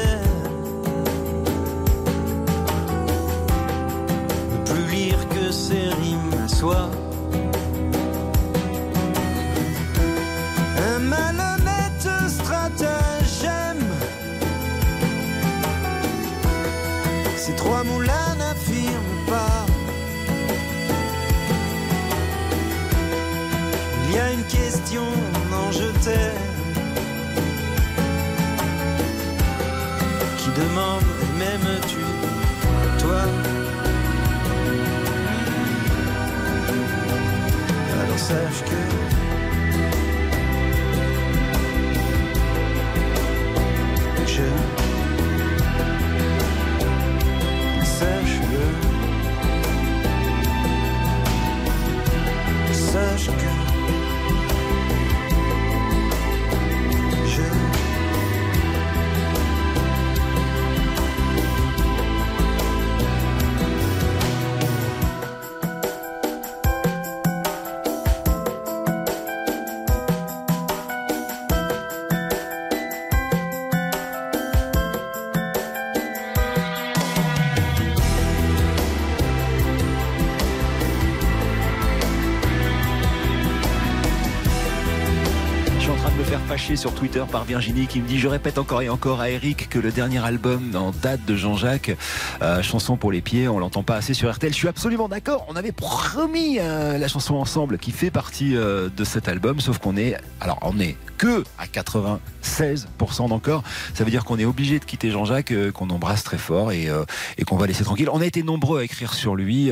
sur 86.77 86.93
Twitter 86.93 87.23
par 87.31 87.45
Virginie 87.45 87.87
qui 87.87 88.01
me 88.01 88.07
dit 88.07 88.19
Je 88.19 88.27
répète 88.27 88.57
encore 88.57 88.81
et 88.81 88.89
encore 88.89 89.21
à 89.21 89.29
Eric 89.29 89.69
que 89.69 89.79
le 89.79 89.91
dernier 89.91 90.23
album 90.23 90.75
en 90.75 90.91
date 90.91 91.23
de 91.25 91.35
Jean-Jacques, 91.35 91.95
euh, 92.41 92.61
chanson 92.61 92.97
pour 92.97 93.11
les 93.11 93.21
pieds, 93.21 93.47
on 93.47 93.59
l'entend 93.59 93.83
pas 93.83 93.95
assez 93.95 94.13
sur 94.13 94.33
RTL. 94.33 94.51
Je 94.51 94.57
suis 94.57 94.67
absolument 94.67 95.07
d'accord. 95.07 95.45
On 95.47 95.55
avait 95.55 95.71
promis 95.71 96.57
euh, 96.59 96.97
la 96.97 97.07
chanson 97.07 97.35
ensemble 97.35 97.77
qui 97.77 97.91
fait 97.91 98.11
partie 98.11 98.57
euh, 98.57 98.89
de 98.89 99.03
cet 99.03 99.27
album, 99.27 99.59
sauf 99.59 99.77
qu'on 99.77 99.95
est, 99.95 100.17
alors 100.41 100.59
on 100.63 100.79
est 100.79 100.97
que 101.17 101.43
à 101.57 101.65
96% 101.65 103.29
d'encore. 103.29 103.63
Ça 103.93 104.03
veut 104.03 104.11
dire 104.11 104.25
qu'on 104.25 104.37
est 104.37 104.45
obligé 104.45 104.79
de 104.79 104.85
quitter 104.85 105.11
Jean-Jacques, 105.11 105.53
qu'on 105.71 105.89
embrasse 105.89 106.23
très 106.23 106.37
fort 106.37 106.73
et, 106.73 106.89
et 107.37 107.43
qu'on 107.45 107.55
va 107.55 107.67
laisser 107.67 107.85
tranquille. 107.85 108.09
On 108.11 108.19
a 108.19 108.25
été 108.25 108.43
nombreux 108.43 108.81
à 108.81 108.83
écrire 108.83 109.13
sur 109.13 109.37
lui. 109.37 109.71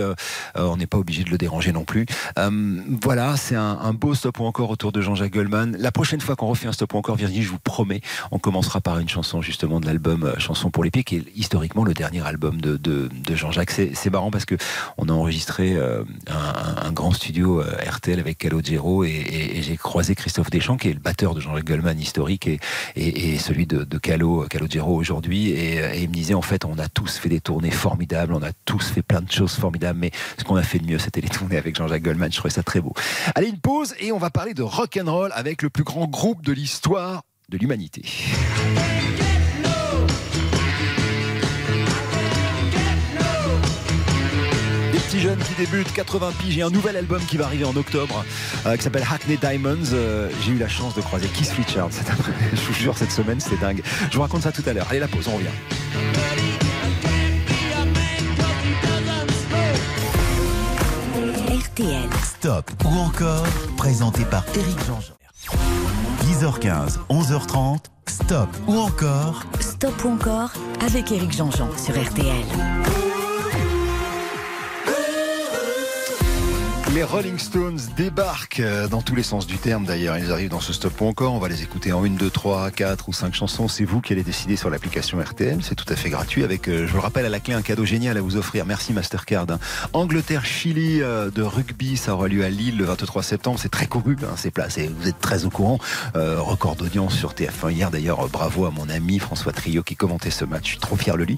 on 0.56 0.78
n'est 0.78 0.88
pas 0.88 0.98
obligé 0.98 1.26
de 1.26 1.30
le 1.30 1.38
déranger 1.38 1.74
non 1.74 1.84
plus. 1.84 2.06
voilà, 3.02 3.36
c'est 3.36 3.56
un, 3.56 3.78
un, 3.82 3.94
beau 3.94 4.16
stop 4.16 4.40
ou 4.40 4.46
encore 4.46 4.70
autour 4.70 4.94
de 4.94 5.02
Jean-Jacques 5.02 5.34
Goldman. 5.34 5.76
La 5.78 5.92
prochaine 5.92 6.22
fois 6.22 6.38
qu'on 6.38 6.48
refait 6.48 6.68
un 6.68 6.72
stop 6.72 6.93
encore, 6.98 7.16
Virginie, 7.16 7.44
je 7.44 7.50
vous 7.50 7.60
promets, 7.60 8.02
on 8.32 8.40
commencera 8.40 8.82
par 8.82 9.00
une 9.00 9.10
chanson 9.10 9.42
justement 9.42 9.80
de 9.80 9.86
l'album 9.86 10.34
Chanson 10.38 10.70
pour 10.70 10.84
les 10.84 10.92
pieds, 10.92 11.04
qui 11.04 11.18
est 11.18 11.26
historiquement 11.36 11.84
le 11.84 11.94
dernier 11.94 12.26
album 12.26 12.60
de, 12.62 13.10
Jean-Jacques. 13.34 13.72
C'est 13.72 14.10
marrant 14.10 14.32
parce 14.32 14.46
que 14.46 14.56
on 14.98 15.10
a 15.10 15.12
enregistré 15.12 15.74
euh, 15.74 16.04
un, 16.28 16.92
grand 16.92 17.12
studio 17.12 17.62
euh, 17.62 17.76
RTL 17.90 18.20
avec 18.20 18.38
Calogero 18.38 19.04
et, 19.04 19.10
et, 19.10 19.62
j'ai 19.64 19.78
croisé 19.78 20.14
Christophe 20.14 20.52
Deschamps 20.52 20.78
qui 20.78 20.90
est 20.90 20.94
le 20.94 21.00
batteur 21.00 21.34
de 21.34 21.42
Jean-Jacques 21.42 21.66
Goldman 21.66 22.00
historique 22.00 22.48
et, 22.96 23.38
celui 23.40 23.66
de, 23.66 23.84
de 23.84 23.98
Calo, 23.98 24.46
Calogero 24.50 24.96
aujourd'hui 24.96 25.50
et, 25.50 26.02
il 26.02 26.10
me 26.10 26.14
disait 26.14 26.36
en 26.36 26.42
fait 26.42 26.66
on 26.66 26.78
a 26.78 26.88
tous 26.88 27.18
fait 27.18 27.30
des 27.30 27.42
tournées 27.42 27.72
formidables, 27.72 28.34
on 28.34 28.44
a 28.44 28.52
tous 28.66 28.90
fait 28.90 29.02
plein 29.02 29.22
de 29.22 29.32
choses 29.32 29.54
formidables 29.54 30.00
mais 30.00 30.12
ce 30.38 30.44
qu'on 30.44 30.56
a 30.56 30.64
fait 30.64 30.80
de 30.80 30.86
mieux 30.86 31.00
c'était 31.00 31.22
les 31.22 31.30
tournées 31.30 31.58
avec 31.58 31.76
Jean-Jacques 31.76 32.04
Goldman, 32.04 32.32
je 32.32 32.38
trouvais 32.38 32.54
ça 32.54 32.64
très 32.64 32.82
beau. 32.82 32.94
Allez 33.34 33.48
une 33.48 33.60
pause 33.60 33.96
et 34.00 34.12
on 34.12 34.20
va 34.20 34.30
parler 34.30 34.54
de 34.54 34.64
rock 34.64 35.00
and 35.02 35.12
roll 35.12 35.32
avec 35.34 35.64
le 35.64 35.70
plus 35.70 35.84
grand 35.84 36.08
groupe 36.08 36.44
de 36.44 36.54
l'histoire 36.54 36.83
de 37.50 37.58
l'humanité. 37.58 38.04
jeune 45.20 45.40
qui 45.40 45.54
débute, 45.54 45.94
80 45.94 46.32
piges, 46.40 46.58
et 46.58 46.64
un 46.64 46.70
nouvel 46.70 46.98
album 46.98 47.24
qui 47.26 47.38
va 47.38 47.46
arriver 47.46 47.66
en 47.66 47.76
octobre 47.76 48.26
euh, 48.66 48.76
qui 48.76 48.84
s'appelle 48.84 49.06
Hackney 49.10 49.38
Diamonds. 49.38 49.94
Euh, 49.94 50.30
j'ai 50.42 50.52
eu 50.52 50.58
la 50.58 50.68
chance 50.68 50.96
de 50.96 51.02
croiser 51.02 51.28
Keith 51.28 51.52
Richards 51.52 51.92
Je 52.54 52.62
vous 52.62 52.74
jure, 52.74 52.98
cette 52.98 53.12
semaine, 53.12 53.40
c'était 53.40 53.58
dingue. 53.58 53.84
Je 54.10 54.16
vous 54.16 54.22
raconte 54.22 54.42
ça 54.42 54.52
tout 54.52 54.64
à 54.66 54.74
l'heure. 54.74 54.88
Allez, 54.90 55.00
la 55.00 55.08
pause, 55.08 55.28
on 55.28 55.36
revient. 55.36 55.48
RTL. 61.58 62.10
Stop 62.24 62.72
ou 62.84 63.00
encore, 63.00 63.46
présenté 63.78 64.26
par 64.26 64.44
Eric 64.56 64.78
Jean-Jean. 64.88 66.03
10h15, 66.44 66.98
11h30, 67.10 67.86
Stop 68.06 68.50
ou 68.68 68.78
encore. 68.78 69.44
Stop 69.62 70.04
ou 70.04 70.10
encore 70.10 70.52
avec 70.86 71.10
Eric 71.14 71.32
Jean-Jean 71.32 71.70
sur 71.78 71.94
RTL. 71.94 73.13
Les 76.94 77.04
Rolling 77.04 77.40
Stones 77.40 77.80
débarquent 77.98 78.60
euh, 78.60 78.88
dans 78.88 79.02
tous 79.02 79.16
les 79.16 79.24
sens 79.24 79.48
du 79.48 79.58
terme 79.58 79.84
d'ailleurs. 79.84 80.16
Ils 80.20 80.32
arrivent 80.32 80.52
dans 80.52 80.60
ce 80.60 80.74
stop 80.74 81.02
ou 81.02 81.06
encore. 81.06 81.34
On 81.34 81.40
va 81.40 81.48
les 81.48 81.64
écouter 81.64 81.92
en 81.92 82.06
une, 82.06 82.18
deux, 82.18 82.30
trois, 82.30 82.70
quatre 82.70 83.10
ou 83.10 83.14
cinq 83.14 83.34
chansons. 83.34 83.68
C'est 83.68 83.84
vous 83.84 84.00
qui 84.00 84.14
allez 84.14 84.22
décider 84.22 84.56
sur 84.56 84.70
l'application 84.70 85.20
RTL. 85.20 85.58
C'est 85.64 85.74
tout 85.74 85.92
à 85.92 85.96
fait 85.96 86.12
gratuit 86.12 86.44
avec, 86.44 86.68
euh, 86.68 86.86
je 86.86 86.92
vous 86.92 86.98
le 86.98 87.02
rappelle, 87.02 87.26
à 87.26 87.30
la 87.30 87.40
clé 87.40 87.56
un 87.56 87.64
cadeau 87.64 87.84
génial 87.84 88.16
à 88.16 88.22
vous 88.22 88.38
offrir. 88.38 88.68
Merci 88.68 88.94
Mastercard. 88.94 89.48
Angleterre-Chili 89.94 91.02
euh, 91.02 91.32
de 91.32 91.42
rugby, 91.42 91.98
ça 91.98 92.14
aura 92.14 92.28
lieu 92.28 92.44
à 92.44 92.50
Lille 92.50 92.78
le 92.78 92.86
23 92.86 93.24
septembre. 93.24 93.58
C'est 93.60 93.72
très 93.72 93.88
couru, 93.88 94.16
hein, 94.22 94.36
c'est 94.36 94.52
placé. 94.52 94.92
Vous 95.00 95.08
êtes 95.08 95.20
très 95.20 95.46
au 95.46 95.50
courant. 95.50 95.80
record 96.14 96.76
d'audience 96.76 97.16
sur 97.16 97.34
TF1 97.34 97.72
hier 97.72 97.90
d'ailleurs. 97.90 98.28
bravo 98.28 98.66
à 98.66 98.72
mon 98.72 98.88
ami 98.88 99.18
François 99.18 99.52
Trio 99.52 99.82
qui 99.82 99.96
commentait 99.96 100.30
ce 100.30 100.46
match. 100.46 100.66
Je 100.66 100.70
suis 100.70 100.80
trop 100.80 100.96
fier 100.96 101.18
de 101.18 101.24
lui. 101.24 101.38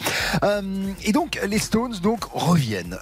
et 1.05 1.13
donc 1.13 1.39
les 1.47 1.59
Stones 1.59 1.95
donc 2.03 2.25
reviennent. 2.33 2.97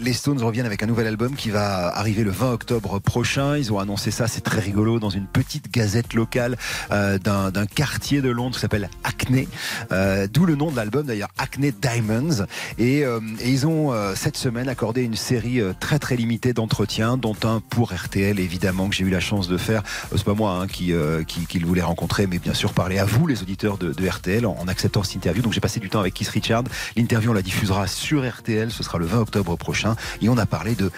les 0.00 0.12
Stones 0.14 0.42
reviennent 0.42 0.64
avec 0.64 0.82
un 0.82 0.86
nouvel 0.86 1.06
album 1.06 1.36
qui 1.36 1.50
va 1.50 1.97
arriver 1.98 2.22
le 2.22 2.30
20 2.30 2.52
octobre 2.52 3.00
prochain. 3.00 3.56
Ils 3.56 3.72
ont 3.72 3.78
annoncé 3.78 4.10
ça, 4.10 4.28
c'est 4.28 4.40
très 4.40 4.60
rigolo, 4.60 5.00
dans 5.00 5.10
une 5.10 5.26
petite 5.26 5.72
gazette 5.72 6.14
locale 6.14 6.56
euh, 6.92 7.18
d'un 7.18 7.66
quartier 7.66 8.22
de 8.22 8.30
Londres 8.30 8.54
qui 8.54 8.60
s'appelle 8.60 8.88
Acne. 9.02 9.48
Euh, 9.90 10.28
D'où 10.32 10.46
le 10.46 10.54
nom 10.54 10.70
de 10.70 10.76
l'album 10.76 11.06
d'ailleurs, 11.06 11.30
Acne 11.38 11.72
Diamonds. 11.72 12.46
Et, 12.78 13.04
euh, 13.04 13.20
et 13.40 13.50
ils 13.50 13.66
ont 13.66 13.92
cette 14.14 14.36
semaine 14.36 14.68
accordé 14.68 15.02
une 15.02 15.16
série 15.16 15.60
très 15.80 15.98
très 15.98 16.16
limitée 16.16 16.52
d'entretiens, 16.52 17.16
dont 17.16 17.36
un 17.42 17.60
pour 17.60 17.92
RTL 17.92 18.38
évidemment 18.38 18.88
que 18.88 18.94
j'ai 18.94 19.04
eu 19.04 19.10
la 19.10 19.20
chance 19.20 19.48
de 19.48 19.56
faire. 19.56 19.82
C'est 20.12 20.24
pas 20.24 20.34
moi 20.34 20.52
hein, 20.52 20.66
qui, 20.66 20.92
qui, 21.26 21.58
le 21.58 21.66
voulait 21.66 21.82
rencontrer, 21.82 22.26
mais 22.26 22.38
bien 22.38 22.54
sûr 22.54 22.72
parler 22.72 22.98
à 22.98 23.04
vous 23.04 23.26
les 23.26 23.42
auditeurs 23.42 23.78
de, 23.78 24.08
RTL 24.08 24.46
en, 24.46 24.56
en, 24.58 24.68
acceptant 24.68 25.02
cette 25.02 25.16
interview. 25.16 25.42
Donc 25.42 25.52
j'ai 25.52 25.60
passé 25.60 25.80
du 25.80 25.90
temps 25.90 26.00
avec 26.00 26.14
Keith 26.14 26.28
Richard. 26.28 26.64
L'interview 26.96 27.30
on 27.30 27.34
la 27.34 27.42
diffusera 27.42 27.86
sur 27.86 28.28
RTL, 28.28 28.70
ce 28.70 28.82
sera 28.82 28.98
le 28.98 29.06
20 29.06 29.20
octobre 29.20 29.56
prochain. 29.56 29.96
Et 30.22 30.28
on 30.28 30.38
a 30.38 30.46
parlé 30.46 30.74
de 30.74 30.90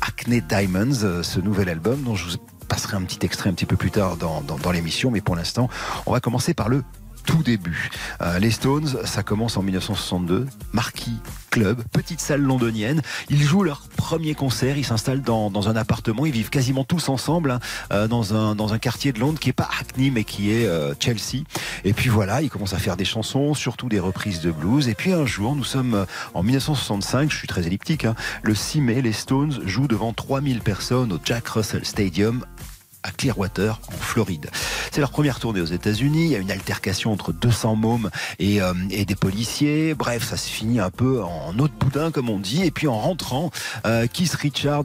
Acne 0.00 0.40
Diamonds, 0.48 1.02
euh, 1.02 1.22
ce 1.22 1.40
nouvel 1.40 1.68
album 1.68 2.02
dont 2.02 2.14
je 2.14 2.30
vous 2.30 2.36
passerai 2.68 2.96
un 2.96 3.02
petit 3.02 3.24
extrait 3.24 3.50
un 3.50 3.52
petit 3.52 3.66
peu 3.66 3.76
plus 3.76 3.90
tard 3.90 4.16
dans, 4.16 4.72
l'émission. 4.72 5.10
Mais 5.10 5.20
pour 5.20 5.36
l'instant, 5.36 5.68
on 6.06 6.12
va 6.12 6.20
commencer 6.20 6.54
par 6.54 6.68
le 6.68 6.82
tout 7.26 7.42
début. 7.42 7.90
Euh, 8.22 8.38
les 8.38 8.50
Stones, 8.50 8.96
ça 9.04 9.22
commence 9.22 9.56
en 9.56 9.62
1962. 9.62 10.46
Marquis 10.72 11.18
Club, 11.50 11.82
petite 11.92 12.20
salle 12.20 12.40
londonienne. 12.40 13.02
Ils 13.28 13.42
jouent 13.42 13.62
leur 13.62 13.82
premier 13.96 14.34
concert. 14.34 14.78
Ils 14.78 14.84
s'installent 14.84 15.22
dans, 15.22 15.68
un 15.68 15.76
appartement. 15.76 16.24
Ils 16.26 16.32
vivent 16.32 16.50
quasiment 16.50 16.84
tous 16.84 17.08
ensemble 17.08 17.50
hein, 17.50 17.60
euh, 17.92 18.08
dans, 18.08 18.34
un, 18.34 18.78
quartier 18.78 19.12
de 19.12 19.20
Londres 19.20 19.38
qui 19.38 19.50
est 19.50 19.54
pas 19.54 19.68
Hackney 19.80 20.10
mais 20.10 20.24
qui 20.24 20.52
est 20.52 20.66
euh, 20.66 20.94
Chelsea. 21.00 21.44
Et 21.84 21.92
puis 21.92 22.08
voilà, 22.08 22.42
ils 22.42 22.50
commencent 22.50 22.74
à 22.74 22.78
faire 22.78 22.96
des 22.96 23.04
chansons, 23.04 23.54
surtout 23.54 23.88
des 23.88 24.00
reprises 24.00 24.40
de 24.40 24.50
blues. 24.50 24.88
Et 24.88 24.94
puis 24.94 25.12
un 25.12 25.26
jour, 25.26 25.56
nous 25.56 25.64
sommes 25.64 26.06
en 26.34 26.42
1965. 26.42 27.30
Je 27.30 27.36
suis 27.36 27.48
très 27.48 27.66
elliptique. 27.66 28.04
Hein, 28.04 28.14
le 28.42 28.54
6 28.54 28.80
mai, 28.80 29.02
les 29.02 29.12
Stones 29.12 29.60
jouent 29.66 29.88
devant 29.88 30.12
3000 30.12 30.60
personnes 30.60 31.12
au 31.12 31.18
Jack 31.24 31.48
Russell 31.48 31.84
Stadium 31.84 32.44
Clearwater, 33.12 33.80
en 33.88 33.96
Floride. 33.96 34.50
C'est 34.92 35.00
leur 35.00 35.10
première 35.10 35.38
tournée 35.38 35.60
aux 35.60 35.66
États-Unis. 35.66 36.24
Il 36.24 36.30
y 36.30 36.36
a 36.36 36.38
une 36.38 36.50
altercation 36.50 37.12
entre 37.12 37.32
200 37.32 37.76
mômes 37.76 38.10
et, 38.38 38.60
euh, 38.60 38.72
et, 38.90 39.04
des 39.04 39.14
policiers. 39.14 39.94
Bref, 39.94 40.24
ça 40.24 40.36
se 40.36 40.48
finit 40.48 40.80
un 40.80 40.90
peu 40.90 41.22
en 41.22 41.58
autre 41.58 41.74
boudin, 41.78 42.10
comme 42.10 42.30
on 42.30 42.38
dit. 42.38 42.64
Et 42.64 42.70
puis 42.70 42.88
en 42.88 42.98
rentrant, 42.98 43.50
euh, 43.86 44.06
Keith 44.12 44.34
Richard 44.34 44.84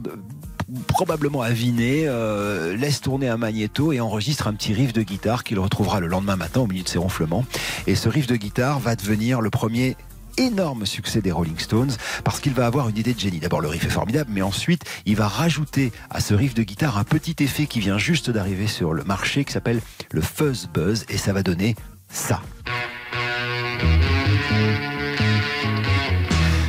probablement 0.88 1.42
aviné, 1.42 2.04
euh, 2.06 2.76
laisse 2.76 3.00
tourner 3.00 3.28
un 3.28 3.36
magnéto 3.36 3.92
et 3.92 4.00
enregistre 4.00 4.46
un 4.46 4.54
petit 4.54 4.72
riff 4.72 4.92
de 4.92 5.02
guitare 5.02 5.44
qu'il 5.44 5.58
retrouvera 5.58 6.00
le 6.00 6.06
lendemain 6.06 6.36
matin 6.36 6.60
au 6.60 6.66
milieu 6.66 6.82
de 6.82 6.88
ses 6.88 6.98
ronflements. 6.98 7.44
Et 7.86 7.94
ce 7.94 8.08
riff 8.08 8.26
de 8.26 8.36
guitare 8.36 8.78
va 8.80 8.96
devenir 8.96 9.40
le 9.40 9.50
premier 9.50 9.96
énorme 10.38 10.86
succès 10.86 11.20
des 11.20 11.32
Rolling 11.32 11.58
Stones 11.58 11.92
parce 12.24 12.40
qu'il 12.40 12.52
va 12.52 12.66
avoir 12.66 12.88
une 12.88 12.96
idée 12.96 13.14
de 13.14 13.20
génie. 13.20 13.40
D'abord, 13.40 13.60
le 13.60 13.68
riff 13.68 13.84
est 13.84 13.90
formidable, 13.90 14.30
mais 14.32 14.42
ensuite, 14.42 14.84
il 15.06 15.16
va 15.16 15.28
rajouter 15.28 15.92
à 16.10 16.20
ce 16.20 16.34
riff 16.34 16.54
de 16.54 16.62
guitare 16.62 16.98
un 16.98 17.04
petit 17.04 17.36
effet 17.42 17.66
qui 17.66 17.80
vient 17.80 17.98
juste 17.98 18.30
d'arriver 18.30 18.66
sur 18.66 18.92
le 18.92 19.04
marché 19.04 19.44
qui 19.44 19.52
s'appelle 19.52 19.80
le 20.10 20.20
fuzz 20.20 20.68
buzz 20.72 21.04
et 21.08 21.18
ça 21.18 21.32
va 21.32 21.42
donner 21.42 21.76
ça. 22.08 22.42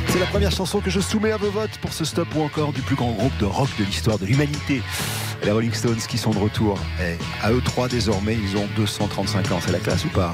C'est 0.08 0.20
la 0.20 0.26
première 0.26 0.52
chanson 0.52 0.80
que 0.80 0.90
je 0.90 1.00
soumets 1.00 1.32
à 1.32 1.36
vos 1.36 1.50
votes 1.50 1.76
pour 1.78 1.92
ce 1.92 2.04
stop 2.04 2.28
ou 2.36 2.42
encore 2.42 2.72
du 2.72 2.82
plus 2.82 2.94
grand 2.94 3.12
groupe 3.12 3.36
de 3.38 3.46
rock 3.46 3.68
de 3.78 3.84
l'histoire 3.84 4.18
de 4.18 4.26
l'humanité. 4.26 4.80
Les 5.42 5.50
Rolling 5.50 5.72
Stones 5.72 5.96
qui 6.08 6.18
sont 6.18 6.30
de 6.30 6.38
retour. 6.38 6.78
Et 7.00 7.18
à 7.42 7.50
eux 7.50 7.60
trois 7.60 7.88
désormais, 7.88 8.36
ils 8.36 8.56
ont 8.56 8.68
235 8.76 9.52
ans. 9.52 9.58
C'est 9.60 9.72
la 9.72 9.80
classe 9.80 10.04
ou 10.04 10.08
pas? 10.08 10.32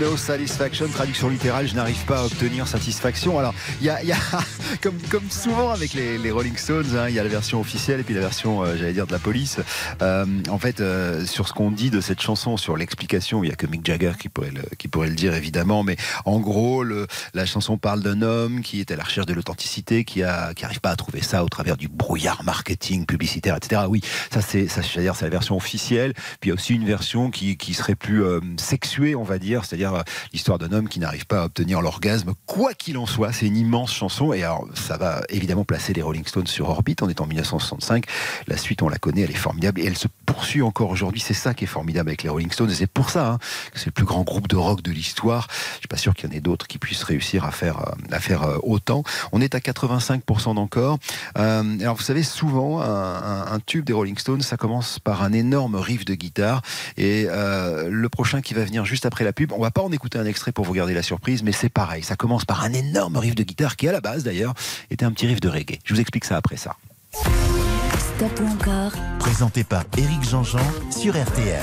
No 0.00 0.16
satisfaction, 0.16 0.88
traduction 0.88 1.28
littérale, 1.28 1.68
je 1.68 1.74
n'arrive 1.74 2.02
pas 2.06 2.20
à 2.20 2.24
obtenir 2.24 2.66
satisfaction. 2.66 3.38
Alors, 3.38 3.52
il 3.82 3.86
y 3.86 3.90
a, 3.90 3.98
comme, 4.80 5.28
souvent 5.28 5.72
avec 5.72 5.92
les, 5.92 6.30
Rolling 6.30 6.56
Stones, 6.56 6.96
hein, 6.96 7.10
il 7.10 7.14
y 7.14 7.18
a 7.18 7.22
la 7.22 7.28
version 7.28 7.60
officielle 7.60 8.00
et 8.00 8.02
puis 8.02 8.14
la 8.14 8.22
version, 8.22 8.62
euh, 8.62 8.76
j'allais 8.78 8.94
dire, 8.94 9.06
de 9.06 9.12
la 9.12 9.18
police. 9.18 9.58
Euh, 10.00 10.24
en 10.48 10.58
fait, 10.58 10.80
euh, 10.80 11.26
sur 11.26 11.48
ce 11.48 11.52
qu'on 11.52 11.70
dit 11.70 11.90
de 11.90 12.00
cette 12.00 12.22
chanson, 12.22 12.56
sur 12.56 12.78
l'explication, 12.78 13.44
il 13.44 13.48
n'y 13.48 13.52
a 13.52 13.56
que 13.56 13.66
Mick 13.66 13.84
Jagger 13.84 14.12
qui 14.18 14.30
pourrait 14.30 14.52
le, 14.52 14.62
qui 14.78 14.88
pourrait 14.88 15.08
le 15.08 15.14
dire, 15.14 15.34
évidemment, 15.34 15.82
mais 15.82 15.96
en 16.24 16.40
gros, 16.40 16.82
la 16.82 17.44
chanson 17.44 17.76
parle 17.76 18.00
d'un 18.00 18.22
homme 18.22 18.62
qui 18.62 18.80
est 18.80 18.90
à 18.92 18.96
la 18.96 19.04
recherche 19.04 19.26
de 19.26 19.34
l'authenticité, 19.34 20.04
qui 20.04 20.20
n'arrive 20.20 20.80
pas 20.80 20.90
à 20.90 20.96
trouver 20.96 21.20
ça 21.20 21.44
au 21.44 21.48
travers 21.50 21.76
du 21.76 21.88
brouillard 21.88 22.42
marketing, 22.42 23.04
publicitaire, 23.04 23.56
etc. 23.56 23.82
Oui, 23.86 24.00
ça, 24.32 24.40
c'est 24.40 24.66
ça, 24.66 24.80
c'est 24.82 25.02
la 25.02 25.28
version 25.28 25.58
officielle. 25.58 26.14
Puis 26.40 26.48
il 26.48 26.48
y 26.48 26.52
a 26.52 26.54
aussi 26.54 26.74
une 26.74 26.86
version 26.86 27.30
qui, 27.30 27.58
qui 27.58 27.74
serait 27.74 27.96
plus 27.96 28.24
sexuée, 28.56 29.14
on 29.14 29.24
va 29.24 29.38
dire, 29.38 29.66
c'est-à-dire 29.66 29.89
euh, 29.94 30.02
l'histoire 30.32 30.58
d'un 30.58 30.72
homme 30.72 30.88
qui 30.88 31.00
n'arrive 31.00 31.26
pas 31.26 31.42
à 31.42 31.44
obtenir 31.46 31.80
l'orgasme, 31.80 32.34
quoi 32.46 32.74
qu'il 32.74 32.98
en 32.98 33.06
soit. 33.06 33.32
C'est 33.32 33.46
une 33.46 33.56
immense 33.56 33.92
chanson. 33.92 34.32
Et 34.32 34.42
alors, 34.42 34.66
ça 34.74 34.96
va 34.96 35.22
évidemment 35.28 35.64
placer 35.64 35.92
les 35.92 36.02
Rolling 36.02 36.26
Stones 36.26 36.46
sur 36.46 36.68
orbite. 36.68 37.02
On 37.02 37.08
est 37.08 37.20
en 37.20 37.26
1965. 37.26 38.04
La 38.46 38.56
suite, 38.56 38.82
on 38.82 38.88
la 38.88 38.98
connaît, 38.98 39.22
elle 39.22 39.30
est 39.30 39.34
formidable. 39.34 39.80
Et 39.80 39.86
elle 39.86 39.96
se 39.96 40.08
poursuit 40.26 40.62
encore 40.62 40.90
aujourd'hui. 40.90 41.20
C'est 41.20 41.34
ça 41.34 41.54
qui 41.54 41.64
est 41.64 41.68
formidable 41.68 42.10
avec 42.10 42.22
les 42.22 42.28
Rolling 42.28 42.50
Stones. 42.50 42.70
Et 42.70 42.74
c'est 42.74 42.86
pour 42.86 43.10
ça 43.10 43.32
hein, 43.32 43.38
que 43.72 43.78
c'est 43.78 43.86
le 43.86 43.92
plus 43.92 44.04
grand 44.04 44.22
groupe 44.22 44.48
de 44.48 44.56
rock 44.56 44.82
de 44.82 44.90
l'histoire. 44.90 45.48
Je 45.74 45.78
suis 45.78 45.88
pas 45.88 45.96
sûr 45.96 46.14
qu'il 46.14 46.28
y 46.28 46.32
en 46.32 46.36
ait 46.36 46.40
d'autres 46.40 46.66
qui 46.66 46.78
puissent 46.78 47.04
réussir 47.04 47.44
à 47.44 47.50
faire, 47.50 47.80
euh, 47.80 48.14
à 48.14 48.20
faire 48.20 48.42
euh, 48.42 48.58
autant. 48.62 49.02
On 49.32 49.40
est 49.40 49.54
à 49.54 49.58
85% 49.58 50.54
d'encore. 50.54 50.98
Alors, 51.34 51.96
vous 51.96 52.02
savez, 52.02 52.22
souvent, 52.22 52.80
un, 52.80 53.58
tube 53.66 53.84
des 53.84 53.92
Rolling 53.92 54.18
Stones, 54.18 54.42
ça 54.42 54.56
commence 54.56 54.98
par 54.98 55.22
un 55.22 55.32
énorme 55.32 55.76
riff 55.76 56.04
de 56.04 56.14
guitare. 56.14 56.62
Et 56.96 57.26
le 57.26 58.08
prochain 58.08 58.40
qui 58.40 58.54
va 58.54 58.64
venir 58.64 58.84
juste 58.84 59.06
après 59.06 59.24
la 59.24 59.32
pub, 59.32 59.52
on 59.52 59.60
va 59.60 59.70
pas 59.70 59.79
en 59.84 59.92
écouter 59.92 60.18
un 60.18 60.26
extrait 60.26 60.52
pour 60.52 60.64
vous 60.64 60.72
garder 60.72 60.94
la 60.94 61.02
surprise, 61.02 61.42
mais 61.42 61.52
c'est 61.52 61.68
pareil. 61.68 62.02
Ça 62.02 62.16
commence 62.16 62.44
par 62.44 62.62
un 62.64 62.72
énorme 62.72 63.16
riff 63.16 63.34
de 63.34 63.42
guitare 63.42 63.76
qui, 63.76 63.88
à 63.88 63.92
la 63.92 64.00
base 64.00 64.24
d'ailleurs, 64.24 64.54
était 64.90 65.04
un 65.04 65.12
petit 65.12 65.26
riff 65.26 65.40
de 65.40 65.48
reggae. 65.48 65.78
Je 65.84 65.94
vous 65.94 66.00
explique 66.00 66.24
ça 66.24 66.36
après 66.36 66.56
ça. 66.56 66.76
Stop 67.12 68.40
ou 68.40 68.46
encore 68.48 68.92
Présenté 69.18 69.64
par 69.64 69.84
Éric 69.96 70.22
Jean-Jean 70.28 70.58
sur 70.90 71.12
RTL. 71.12 71.62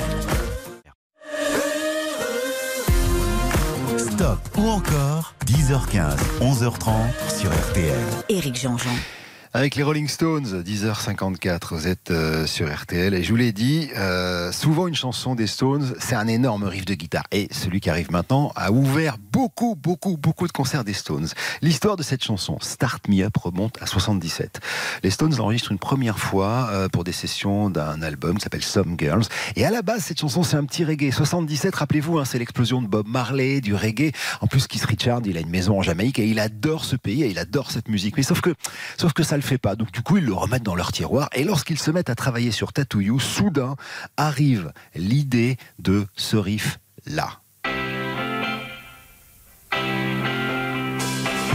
Stop 3.96 4.38
ou 4.56 4.68
encore 4.68 5.34
10h15, 5.46 6.16
11h30 6.40 7.38
sur 7.38 7.50
RTL. 7.50 7.94
Éric 8.28 8.56
Jean-Jean. 8.60 9.17
Avec 9.58 9.74
les 9.74 9.82
Rolling 9.82 10.06
Stones, 10.06 10.62
10h54, 10.62 11.74
vous 11.74 11.88
êtes 11.88 12.12
euh, 12.12 12.46
sur 12.46 12.72
RTL. 12.72 13.12
Et 13.12 13.24
je 13.24 13.30
vous 13.30 13.34
l'ai 13.34 13.50
dit, 13.50 13.88
euh, 13.96 14.52
souvent 14.52 14.86
une 14.86 14.94
chanson 14.94 15.34
des 15.34 15.48
Stones, 15.48 15.96
c'est 15.98 16.14
un 16.14 16.28
énorme 16.28 16.62
riff 16.62 16.84
de 16.84 16.94
guitare. 16.94 17.24
Et 17.32 17.48
celui 17.50 17.80
qui 17.80 17.90
arrive 17.90 18.12
maintenant 18.12 18.52
a 18.54 18.70
ouvert 18.70 19.16
beaucoup, 19.18 19.74
beaucoup, 19.74 20.16
beaucoup 20.16 20.46
de 20.46 20.52
concerts 20.52 20.84
des 20.84 20.92
Stones. 20.92 21.26
L'histoire 21.60 21.96
de 21.96 22.04
cette 22.04 22.22
chanson, 22.22 22.58
Start 22.60 23.08
Me 23.08 23.24
Up, 23.24 23.36
remonte 23.36 23.82
à 23.82 23.86
77. 23.86 24.60
Les 25.02 25.10
Stones 25.10 25.34
l'enregistrent 25.36 25.72
une 25.72 25.80
première 25.80 26.20
fois 26.20 26.68
euh, 26.70 26.88
pour 26.88 27.02
des 27.02 27.10
sessions 27.10 27.68
d'un 27.68 28.00
album 28.02 28.36
qui 28.36 28.42
s'appelle 28.44 28.62
Some 28.62 28.94
Girls. 28.96 29.24
Et 29.56 29.66
à 29.66 29.72
la 29.72 29.82
base, 29.82 30.04
cette 30.04 30.20
chanson, 30.20 30.44
c'est 30.44 30.56
un 30.56 30.66
petit 30.66 30.84
reggae. 30.84 31.10
77, 31.10 31.74
rappelez-vous, 31.74 32.20
hein, 32.20 32.24
c'est 32.24 32.38
l'explosion 32.38 32.80
de 32.80 32.86
Bob 32.86 33.08
Marley, 33.08 33.60
du 33.60 33.74
reggae. 33.74 34.12
En 34.40 34.46
plus, 34.46 34.68
Keith 34.68 34.84
Richard, 34.84 35.22
il 35.24 35.36
a 35.36 35.40
une 35.40 35.50
maison 35.50 35.76
en 35.76 35.82
Jamaïque 35.82 36.20
et 36.20 36.28
il 36.28 36.38
adore 36.38 36.84
ce 36.84 36.94
pays 36.94 37.24
et 37.24 37.28
il 37.28 37.40
adore 37.40 37.72
cette 37.72 37.88
musique. 37.88 38.16
Mais 38.16 38.22
sauf 38.22 38.40
que, 38.40 38.54
sauf 38.96 39.12
que 39.12 39.24
ça 39.24 39.36
le 39.36 39.47
pas. 39.56 39.76
Donc 39.76 39.92
du 39.92 40.02
coup, 40.02 40.18
ils 40.18 40.24
le 40.24 40.34
remettent 40.34 40.64
dans 40.64 40.74
leur 40.74 40.92
tiroir. 40.92 41.30
Et 41.32 41.44
lorsqu'ils 41.44 41.78
se 41.78 41.90
mettent 41.90 42.10
à 42.10 42.14
travailler 42.14 42.50
sur 42.50 42.74
Tattoo 42.74 43.00
You, 43.00 43.18
soudain 43.18 43.76
arrive 44.18 44.72
l'idée 44.94 45.56
de 45.78 46.06
ce 46.16 46.36
riff 46.36 46.78
là. 47.06 47.40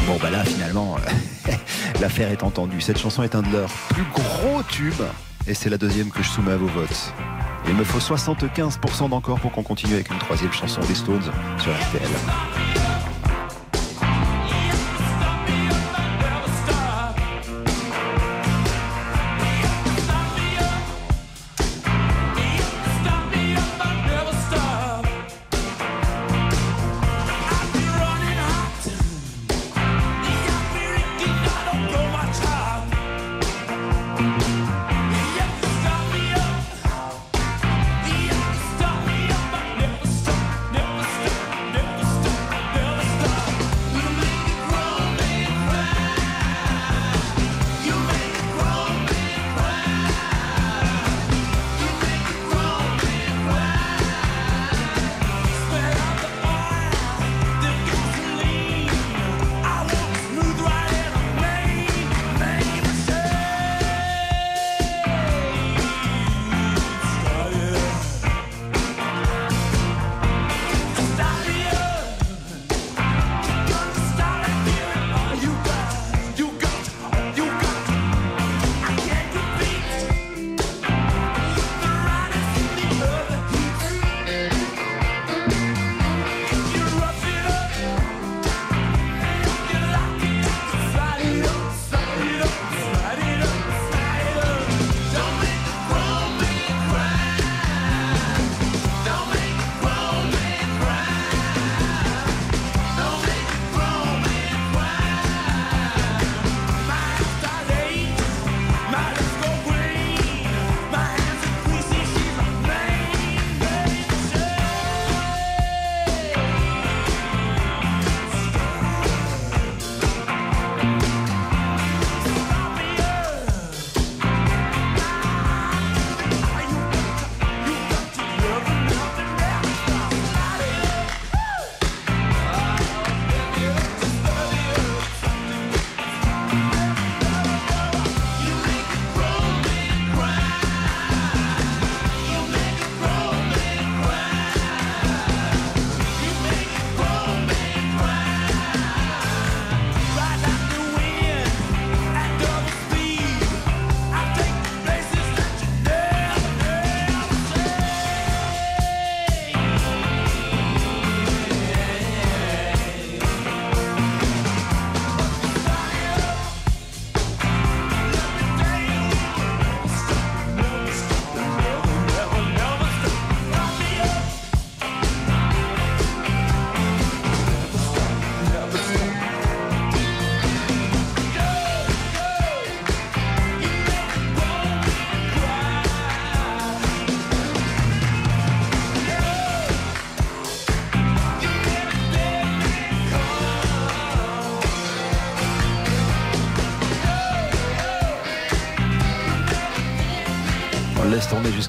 Bon 0.08 0.18
bah 0.22 0.30
là 0.30 0.44
finalement, 0.44 0.98
l'affaire 2.02 2.32
est 2.32 2.44
entendue. 2.44 2.82
Cette 2.82 2.98
chanson 2.98 3.24
est 3.24 3.36
un 3.36 3.42
de 3.42 3.52
leurs 3.52 3.72
plus 3.90 4.06
gros 4.14 4.64
tubes. 4.64 5.04
Et 5.46 5.54
c'est 5.54 5.70
la 5.70 5.78
deuxième 5.78 6.10
que 6.10 6.24
je 6.24 6.30
soumets 6.30 6.54
à 6.54 6.58
vos 6.58 6.68
votes. 6.68 7.14
Il 7.68 7.76
me 7.76 7.84
faut 7.84 8.00
75% 8.00 9.10
d'encore 9.10 9.40
pour 9.40 9.52
qu'on 9.52 9.64
continue 9.64 9.94
avec 9.94 10.10
une 10.10 10.20
troisième 10.20 10.52
chanson 10.52 10.82
des 10.82 10.96
Stones 10.96 11.32
sur 11.58 11.74
RTL. 11.74 12.93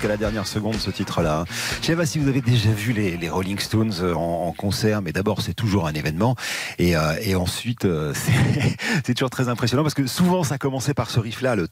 Jusqu'à 0.05 0.09
la 0.09 0.17
dernière 0.19 0.47
seconde 0.47 0.75
ce 0.75 0.91
titre-là. 0.91 1.45
Je 1.81 1.87
sais 1.87 1.97
pas 1.97 2.05
si 2.05 2.19
vous 2.19 2.29
avez 2.29 2.43
déjà 2.43 2.71
vu 2.71 2.93
les, 2.93 3.29
Rolling 3.31 3.59
Stones 3.59 3.93
euh, 4.03 4.15
en, 4.15 4.53
concert, 4.53 5.01
mais 5.01 5.13
d'abord 5.13 5.41
c'est 5.41 5.55
toujours 5.55 5.87
un 5.87 5.95
événement 5.95 6.37
et, 6.79 6.95
euh, 6.95 7.39
ensuite 7.39 7.87
euh, 7.87 8.13
c'est 9.05 9.15
toujours 9.15 9.31
très 9.31 9.49
impressionnant 9.49 9.83
parce 9.83 9.95
que 9.95 10.07
souvent 10.07 10.45
ça 10.45 10.59
commençait 10.59 10.93
par 10.93 11.09
ce 11.11 11.21
riff-là, 11.21 11.57
le 11.57 11.67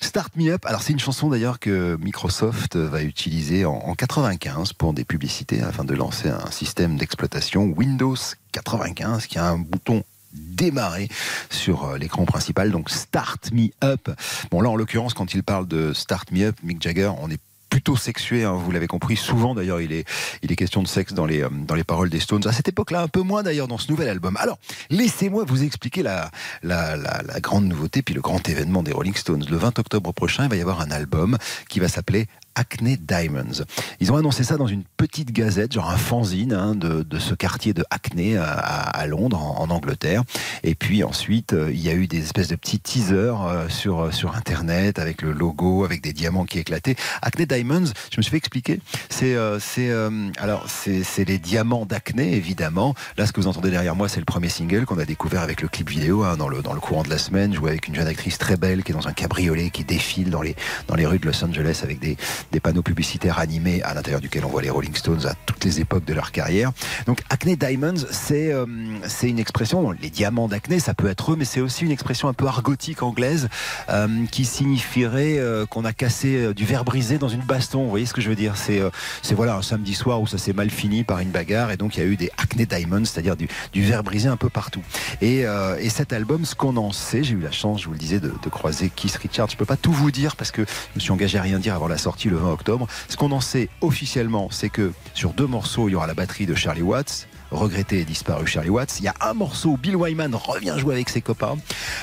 Start 0.00 0.36
Me 0.36 0.50
Up. 0.50 0.66
Alors 0.66 0.82
c'est 0.82 0.92
une 0.92 0.98
chanson 0.98 1.28
d'ailleurs 1.28 1.60
que 1.60 1.96
Microsoft 2.00 2.76
va 2.76 3.02
utiliser 3.02 3.64
en, 3.64 3.74
en 3.74 3.94
95 3.94 4.72
pour 4.72 4.92
des 4.92 5.04
publicités 5.04 5.62
afin 5.62 5.84
de 5.84 5.94
lancer 5.94 6.28
un 6.28 6.50
système 6.50 6.96
d'exploitation 6.96 7.72
Windows 7.76 8.16
95 8.52 9.26
qui 9.26 9.38
a 9.38 9.46
un 9.46 9.58
bouton 9.58 10.02
démarrer 10.36 11.08
sur 11.50 11.84
euh, 11.84 11.98
l'écran 11.98 12.24
principal. 12.24 12.70
Donc 12.70 12.90
Start 12.90 13.50
Me 13.52 13.68
Up. 13.82 14.10
Bon 14.50 14.60
là 14.60 14.70
en 14.70 14.76
l'occurrence 14.76 15.14
quand 15.14 15.34
il 15.34 15.42
parle 15.42 15.66
de 15.66 15.92
Start 15.92 16.30
Me 16.32 16.46
Up, 16.46 16.56
Mick 16.62 16.82
Jagger, 16.82 17.12
on 17.20 17.30
est 17.30 17.40
plutôt 17.76 17.96
sexué, 17.96 18.44
hein, 18.44 18.52
vous 18.52 18.70
l'avez 18.70 18.86
compris. 18.86 19.16
Souvent, 19.16 19.54
d'ailleurs, 19.54 19.82
il 19.82 19.92
est, 19.92 20.08
il 20.42 20.50
est 20.50 20.56
question 20.56 20.82
de 20.82 20.88
sexe 20.88 21.12
dans 21.12 21.26
les, 21.26 21.42
euh, 21.42 21.48
dans 21.50 21.74
les 21.74 21.84
paroles 21.84 22.08
des 22.08 22.20
Stones. 22.20 22.46
À 22.46 22.52
cette 22.52 22.68
époque-là, 22.68 23.02
un 23.02 23.08
peu 23.08 23.20
moins 23.20 23.42
d'ailleurs 23.42 23.68
dans 23.68 23.76
ce 23.76 23.90
nouvel 23.90 24.08
album. 24.08 24.36
Alors, 24.38 24.58
laissez-moi 24.88 25.44
vous 25.46 25.62
expliquer 25.62 26.02
la, 26.02 26.30
la, 26.62 26.96
la, 26.96 27.22
la, 27.22 27.40
grande 27.40 27.66
nouveauté, 27.66 28.00
puis 28.00 28.14
le 28.14 28.22
grand 28.22 28.48
événement 28.48 28.82
des 28.82 28.92
Rolling 28.92 29.14
Stones. 29.14 29.44
Le 29.50 29.56
20 29.56 29.78
octobre 29.78 30.12
prochain, 30.12 30.44
il 30.44 30.50
va 30.50 30.56
y 30.56 30.60
avoir 30.62 30.80
un 30.80 30.90
album 30.90 31.36
qui 31.68 31.80
va 31.80 31.88
s'appeler 31.88 32.28
Acne 32.56 32.96
Diamonds. 32.96 33.64
Ils 34.00 34.10
ont 34.10 34.16
annoncé 34.16 34.42
ça 34.42 34.56
dans 34.56 34.66
une 34.66 34.82
petite 34.96 35.30
gazette, 35.30 35.72
genre 35.72 35.90
un 35.90 35.96
fanzine 35.96 36.54
hein, 36.54 36.74
de, 36.74 37.02
de, 37.02 37.18
ce 37.18 37.34
quartier 37.34 37.74
de 37.74 37.84
Acne 37.90 38.36
à, 38.36 38.48
à 38.48 39.06
Londres, 39.06 39.38
en, 39.38 39.70
Angleterre. 39.70 40.22
Et 40.62 40.74
puis 40.74 41.04
ensuite, 41.04 41.52
euh, 41.52 41.70
il 41.72 41.80
y 41.80 41.90
a 41.90 41.92
eu 41.92 42.06
des 42.06 42.22
espèces 42.22 42.48
de 42.48 42.56
petits 42.56 42.80
teasers 42.80 43.42
euh, 43.42 43.68
sur, 43.68 44.12
sur 44.14 44.34
Internet 44.36 44.98
avec 44.98 45.22
le 45.22 45.32
logo, 45.32 45.84
avec 45.84 46.02
des 46.02 46.12
diamants 46.12 46.44
qui 46.44 46.58
éclataient. 46.58 46.96
Acne 47.20 47.46
Diamonds, 47.46 47.92
je 48.10 48.16
me 48.16 48.22
suis 48.22 48.30
fait 48.30 48.36
expliquer, 48.36 48.80
c'est 49.10 49.34
euh, 49.34 49.58
c'est 49.60 49.92
alors 50.38 50.66
c'est 50.68 51.24
les 51.24 51.38
diamants 51.38 51.84
d'Acne, 51.84 52.20
évidemment. 52.20 52.94
Là, 53.18 53.26
ce 53.26 53.32
que 53.32 53.40
vous 53.40 53.46
entendez 53.48 53.70
derrière 53.70 53.94
moi, 53.94 54.08
c'est 54.08 54.20
le 54.20 54.24
premier 54.24 54.48
single 54.48 54.86
qu'on 54.86 54.98
a 54.98 55.04
découvert 55.04 55.42
avec 55.42 55.60
le 55.60 55.68
clip 55.68 55.90
vidéo 55.90 56.24
hein, 56.24 56.36
dans, 56.36 56.48
le, 56.48 56.62
dans 56.62 56.72
le 56.72 56.80
courant 56.80 57.02
de 57.02 57.10
la 57.10 57.18
semaine. 57.18 57.52
Jouais 57.54 57.70
avec 57.70 57.88
une 57.88 57.94
jeune 57.94 58.06
actrice 58.06 58.38
très 58.38 58.56
belle 58.56 58.82
qui 58.82 58.92
est 58.92 58.94
dans 58.94 59.08
un 59.08 59.12
cabriolet, 59.12 59.70
qui 59.70 59.84
défile 59.84 60.30
dans 60.30 60.42
les, 60.42 60.56
dans 60.88 60.94
les 60.94 61.06
rues 61.06 61.18
de 61.18 61.26
Los 61.26 61.44
Angeles 61.44 61.80
avec 61.82 61.98
des, 61.98 62.16
des 62.52 62.60
panneaux 62.60 62.82
publicitaires 62.82 63.38
animés 63.38 63.82
à 63.82 63.94
l'intérieur 63.94 64.20
duquel 64.20 64.44
on 64.44 64.48
voit 64.48 64.62
les 64.62 64.70
Rolling 64.70 64.94
Stones 64.94 65.26
à 65.26 65.34
toutes 65.46 65.64
les 65.64 65.80
époques 65.80 66.04
de 66.04 66.14
leur 66.14 66.32
carrière. 66.32 66.72
Donc 67.06 67.22
Acne 67.30 67.56
Diamonds, 67.56 68.06
c'est 68.10 68.52
euh, 68.52 68.66
c'est 69.06 69.28
une 69.28 69.38
expression, 69.38 69.90
les 69.92 70.10
diamants 70.10 70.48
d'Acne, 70.48 70.78
ça 70.80 70.94
peut 70.94 71.08
être 71.08 71.32
eux, 71.32 71.36
mais 71.36 71.44
c'est 71.44 71.60
aussi 71.60 71.84
une 71.84 71.90
expression 71.90 72.28
un 72.28 72.32
peu 72.34 72.46
argotique 72.46 73.02
anglaise 73.02 73.48
euh, 73.88 74.26
qui 74.30 74.44
signifierait 74.44 75.38
euh, 75.38 75.66
qu'on 75.66 75.84
a 75.84 75.92
cassé 75.92 76.36
euh, 76.36 76.54
du 76.54 76.64
verre 76.64 76.84
brisé 76.84 77.18
dans 77.18 77.28
une 77.28 77.42
baston. 77.42 77.84
Vous 77.84 77.90
voyez 77.90 78.06
ce 78.06 78.14
que 78.14 78.20
je 78.20 78.28
veux 78.28 78.36
dire? 78.36 78.56
C'est 78.56 78.80
euh, 78.80 78.90
c'est 79.22 79.34
voilà 79.34 79.56
un 79.56 79.62
samedi 79.62 79.94
soir 79.94 80.20
où 80.20 80.26
ça 80.26 80.38
s'est 80.38 80.52
mal 80.52 80.70
fini 80.70 81.04
par 81.04 81.20
une 81.20 81.30
bagarre 81.30 81.70
et 81.70 81.76
donc 81.76 81.96
il 81.96 82.00
y 82.00 82.02
a 82.02 82.06
eu 82.06 82.16
des 82.16 82.30
Acne 82.38 82.64
Diamonds, 82.64 83.04
c'est-à-dire 83.04 83.36
du, 83.36 83.48
du 83.72 83.82
verre 83.82 84.02
brisé 84.02 84.28
un 84.28 84.36
peu 84.36 84.48
partout. 84.48 84.82
Et, 85.20 85.44
et 85.80 85.90
cet 85.90 86.12
album, 86.12 86.44
ce 86.44 86.54
qu'on 86.54 86.76
en 86.76 86.92
sait, 86.92 87.22
j'ai 87.22 87.34
eu 87.34 87.40
la 87.40 87.50
chance, 87.50 87.82
je 87.82 87.86
vous 87.86 87.92
le 87.92 87.98
disais, 87.98 88.20
de, 88.20 88.32
de 88.42 88.48
croiser 88.48 88.90
Keith 88.94 89.16
Richards. 89.16 89.50
Je 89.50 89.56
peux 89.56 89.64
pas 89.64 89.76
tout 89.76 89.92
vous 89.92 90.10
dire 90.10 90.36
parce 90.36 90.50
que 90.50 90.62
je 90.62 90.96
me 90.96 91.00
suis 91.00 91.10
engagé 91.10 91.38
à 91.38 91.42
rien 91.42 91.58
dire 91.58 91.74
avant 91.74 91.88
la 91.88 91.98
sortie 91.98 92.28
20 92.38 92.52
octobre. 92.52 92.86
Ce 93.08 93.16
qu'on 93.16 93.32
en 93.32 93.40
sait 93.40 93.68
officiellement, 93.80 94.48
c'est 94.50 94.68
que 94.68 94.92
sur 95.14 95.32
deux 95.32 95.46
morceaux, 95.46 95.88
il 95.88 95.92
y 95.92 95.94
aura 95.94 96.06
la 96.06 96.14
batterie 96.14 96.46
de 96.46 96.54
Charlie 96.54 96.82
Watts, 96.82 97.28
regretté 97.50 98.00
et 98.00 98.04
disparu 98.04 98.46
Charlie 98.46 98.70
Watts. 98.70 98.98
Il 99.00 99.04
y 99.04 99.08
a 99.08 99.14
un 99.20 99.34
morceau 99.34 99.70
où 99.70 99.76
Bill 99.76 99.96
Wyman 99.96 100.34
revient 100.34 100.74
jouer 100.78 100.94
avec 100.94 101.08
ses 101.08 101.20
copains. 101.20 101.56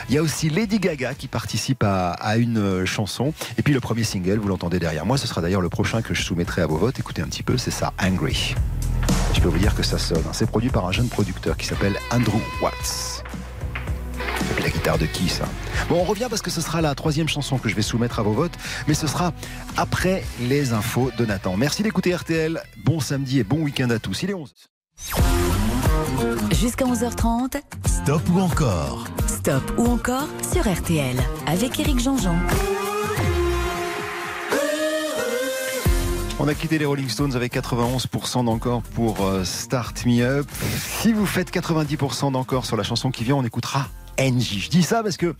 Il 0.09 0.15
y 0.15 0.17
a 0.17 0.21
aussi 0.21 0.49
Lady 0.49 0.79
Gaga 0.79 1.13
qui 1.13 1.27
participe 1.27 1.84
à, 1.84 2.11
à 2.11 2.38
une 2.38 2.86
chanson. 2.86 3.34
Et 3.57 3.61
puis 3.61 3.73
le 3.73 3.79
premier 3.79 4.03
single, 4.03 4.39
vous 4.39 4.47
l'entendez 4.47 4.79
derrière 4.79 5.05
moi, 5.05 5.17
ce 5.17 5.27
sera 5.27 5.41
d'ailleurs 5.41 5.61
le 5.61 5.69
prochain 5.69 6.01
que 6.01 6.13
je 6.13 6.23
soumettrai 6.23 6.61
à 6.61 6.67
vos 6.67 6.77
votes. 6.77 6.99
Écoutez 6.99 7.21
un 7.21 7.27
petit 7.27 7.43
peu, 7.43 7.57
c'est 7.57 7.71
ça, 7.71 7.93
Angry. 8.01 8.55
Je 9.34 9.41
peux 9.41 9.49
vous 9.49 9.59
dire 9.59 9.75
que 9.75 9.84
ça 9.84 9.97
sonne. 9.97 10.23
C'est 10.31 10.49
produit 10.49 10.69
par 10.69 10.86
un 10.88 10.91
jeune 10.91 11.09
producteur 11.09 11.57
qui 11.57 11.65
s'appelle 11.65 11.97
Andrew 12.11 12.39
Watts. 12.61 13.12
La 14.61 14.69
guitare 14.69 14.97
de 14.97 15.05
qui 15.05 15.29
ça 15.29 15.45
Bon, 15.89 15.99
on 15.99 16.03
revient 16.03 16.27
parce 16.29 16.41
que 16.41 16.51
ce 16.51 16.61
sera 16.61 16.81
la 16.81 16.95
troisième 16.95 17.27
chanson 17.27 17.57
que 17.57 17.69
je 17.69 17.75
vais 17.75 17.81
soumettre 17.81 18.19
à 18.19 18.23
vos 18.23 18.33
votes, 18.33 18.53
mais 18.87 18.93
ce 18.93 19.07
sera 19.07 19.33
après 19.77 20.23
les 20.39 20.73
infos 20.73 21.11
de 21.17 21.25
Nathan. 21.25 21.57
Merci 21.57 21.83
d'écouter 21.83 22.15
RTL. 22.15 22.61
Bon 22.83 22.99
samedi 22.99 23.39
et 23.39 23.43
bon 23.43 23.61
week-end 23.61 23.89
à 23.89 23.99
tous. 23.99 24.23
Il 24.23 24.29
est 24.29 24.33
11. 24.33 24.53
Jusqu'à 26.59 26.85
11h30. 26.85 27.61
Stop 27.85 28.21
ou 28.33 28.39
encore? 28.39 29.05
Stop 29.27 29.73
ou 29.77 29.87
encore 29.87 30.27
sur 30.51 30.71
RTL 30.71 31.17
avec 31.47 31.79
Éric 31.79 31.99
Jean-Jean. 31.99 32.37
On 36.39 36.47
a 36.47 36.55
quitté 36.55 36.77
les 36.77 36.85
Rolling 36.85 37.07
Stones 37.07 37.35
avec 37.35 37.55
91% 37.55 38.45
d'encore 38.45 38.81
pour 38.81 39.25
euh, 39.25 39.43
Start 39.43 40.05
Me 40.05 40.21
Up. 40.23 40.47
Si 40.99 41.13
vous 41.13 41.25
faites 41.25 41.53
90% 41.53 42.31
d'encore 42.33 42.65
sur 42.65 42.75
la 42.75 42.83
chanson 42.83 43.11
qui 43.11 43.23
vient, 43.23 43.35
on 43.35 43.45
écoutera 43.45 43.87
NJ. 44.20 44.59
Je 44.66 44.70
dis 44.70 44.84
ça 44.84 45.03
parce 45.03 45.18
que 45.18 45.36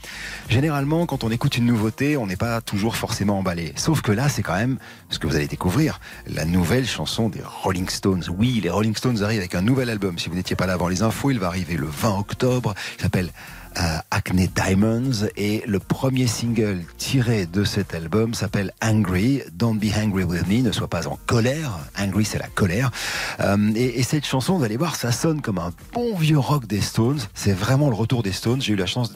généralement, 0.50 1.06
quand 1.06 1.24
on 1.24 1.32
écoute 1.32 1.58
une 1.58 1.66
nouveauté, 1.66 2.18
on 2.18 2.28
n'est 2.28 2.36
pas 2.36 2.62
toujours 2.62 2.96
forcément 2.96 3.40
emballé. 3.40 3.74
Sauf 3.76 4.02
que 4.02 4.12
là, 4.12 4.30
c'est 4.30 4.44
quand 4.44 4.56
même 4.56 4.78
ce 5.10 5.20
que 5.20 5.28
vous 5.28 5.36
allez 5.36 5.48
découvrir, 5.48 6.00
la 6.28 6.46
nouvelle 6.46 6.88
chanson 6.88 7.30
des 7.30 7.42
Rolling 7.44 7.90
Stones. 7.90 8.24
Oui, 8.38 8.60
les 8.62 8.70
Rolling 8.70 8.96
Stones 8.96 9.24
arrivent 9.24 9.40
avec 9.40 9.56
un 9.56 9.62
nouvel 9.62 9.90
album. 9.90 10.18
Si 10.20 10.30
vous 10.30 10.36
n'étiez 10.36 10.56
pas 10.56 10.66
là 10.66 10.74
avant 10.74 10.88
les 10.88 11.02
infos, 11.02 11.32
il 11.32 11.40
va 11.40 11.48
arriver 11.48 11.76
le 11.76 11.88
20 11.88 12.20
octobre. 12.20 12.74
Il 12.98 13.02
s'appelle 13.02 13.32
euh, 13.80 13.98
Acne 14.12 14.48
Diamonds 14.48 15.28
et 15.36 15.64
le 15.66 15.80
premier 15.80 16.28
single 16.28 16.82
tiré 16.98 17.46
de 17.46 17.64
cet 17.64 17.94
album 17.94 18.34
s'appelle 18.34 18.72
Angry. 18.82 19.42
Don't 19.54 19.78
be 19.78 19.96
angry 19.98 20.24
with 20.24 20.48
me, 20.48 20.62
ne 20.62 20.72
sois 20.72 20.88
pas 20.88 21.08
en 21.08 21.18
colère. 21.26 21.80
Angry, 22.00 22.26
c'est 22.26 22.40
la 22.40 22.48
colère. 22.48 22.92
Euh, 23.40 23.58
et, 23.76 24.00
et, 24.00 24.04
cette 24.04 24.26
chanson, 24.26 24.58
vous 24.58 24.64
allez 24.64 24.78
voir, 24.78 24.96
ça 24.96 25.12
sonne 25.12 25.42
comme 25.42 25.58
un 25.58 25.72
bon 25.94 26.16
vieux 26.16 26.40
rock 26.40 26.68
des 26.68 26.82
Stones. 26.82 27.20
C'est 27.34 27.54
vraiment 27.54 27.90
le 27.90 27.96
retour 27.96 28.24
des 28.24 28.32
Stones. 28.32 28.62
J'ai 28.62 28.74
eu 28.74 28.78
la 28.78 28.86
chance 28.86 29.14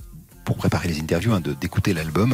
pour 0.47 0.55
préparer 0.55 0.87
les 0.87 1.01
interviews, 1.01 1.33
hein, 1.33 1.41
d'écouter 1.59 1.93
l'album. 1.93 2.33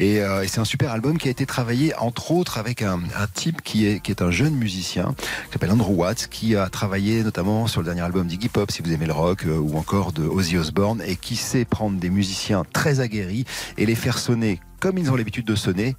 Et, 0.00 0.20
euh, 0.20 0.42
et 0.42 0.48
c'est 0.48 0.58
un 0.58 0.64
super 0.64 0.90
album 0.90 1.16
qui 1.16 1.28
a 1.28 1.30
été 1.30 1.46
travaillé 1.46 1.94
entre 1.94 2.32
autres 2.32 2.58
avec 2.58 2.82
un, 2.82 2.98
un 3.16 3.26
type 3.32 3.62
qui 3.62 3.86
est, 3.86 4.00
qui 4.00 4.10
est 4.10 4.20
un 4.20 4.32
jeune 4.32 4.56
musicien, 4.56 5.14
qui 5.46 5.52
s'appelle 5.52 5.70
Andrew 5.70 5.94
Watts, 5.94 6.26
qui 6.28 6.56
a 6.56 6.68
travaillé 6.68 7.22
notamment 7.22 7.68
sur 7.68 7.80
le 7.80 7.84
dernier 7.84 8.00
album 8.00 8.26
d'Iggy 8.26 8.48
Pop, 8.48 8.72
si 8.72 8.82
vous 8.82 8.92
aimez 8.92 9.06
le 9.06 9.12
rock, 9.12 9.44
euh, 9.46 9.56
ou 9.58 9.78
encore 9.78 10.10
de 10.10 10.24
Ozzy 10.24 10.58
Osbourne, 10.58 11.04
et 11.06 11.14
qui 11.14 11.36
sait 11.36 11.64
prendre 11.64 12.00
des 12.00 12.10
musiciens 12.10 12.64
très 12.72 12.98
aguerris 12.98 13.44
et 13.78 13.86
les 13.86 13.94
faire 13.94 14.18
sonner 14.18 14.58
comme 14.80 14.98
ils 14.98 15.12
ont 15.12 15.14
l'habitude 15.14 15.46
de 15.46 15.54
sonner, 15.54 15.94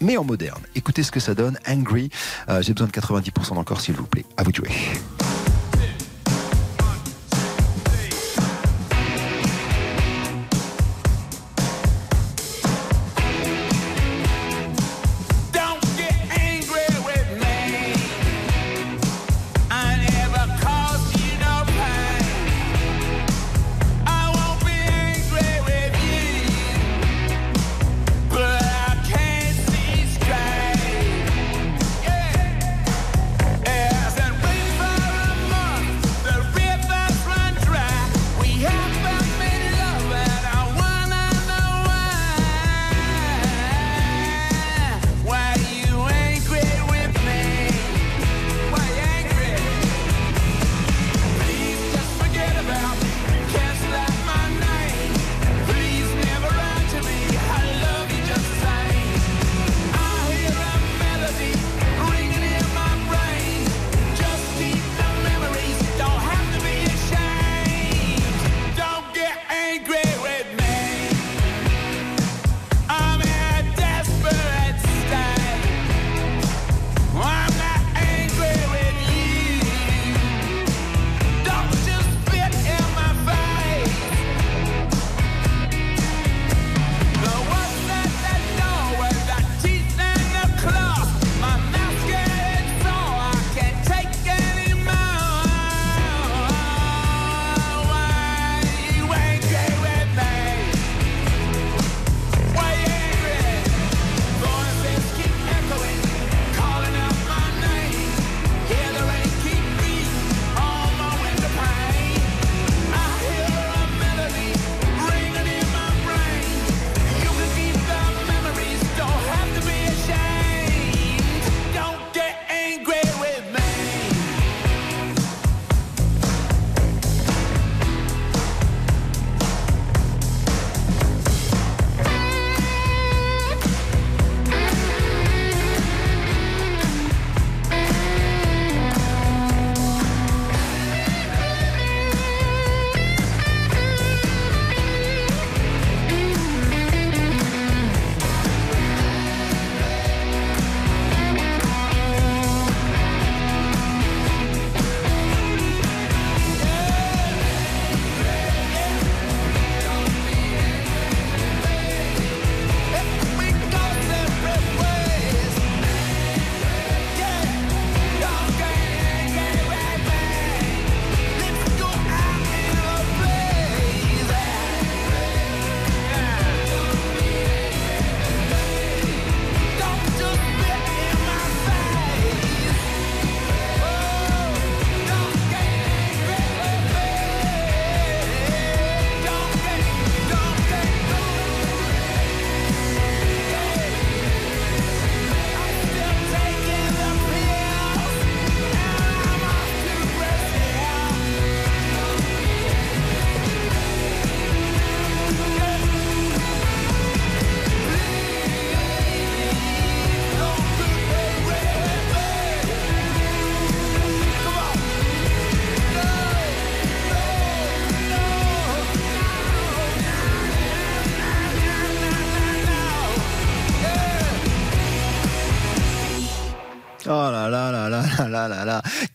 mais 0.00 0.16
en 0.16 0.24
moderne. 0.24 0.60
Écoutez 0.74 1.04
ce 1.04 1.12
que 1.12 1.20
ça 1.20 1.36
donne, 1.36 1.56
Angry. 1.68 2.10
Euh, 2.48 2.62
J'ai 2.62 2.72
besoin 2.72 2.88
de 2.88 2.92
90% 2.92 3.54
d'encore, 3.54 3.80
s'il 3.80 3.94
vous 3.94 4.06
plaît. 4.06 4.24
À 4.36 4.42
vous 4.42 4.50
de 4.50 4.56
jouer. 4.56 4.70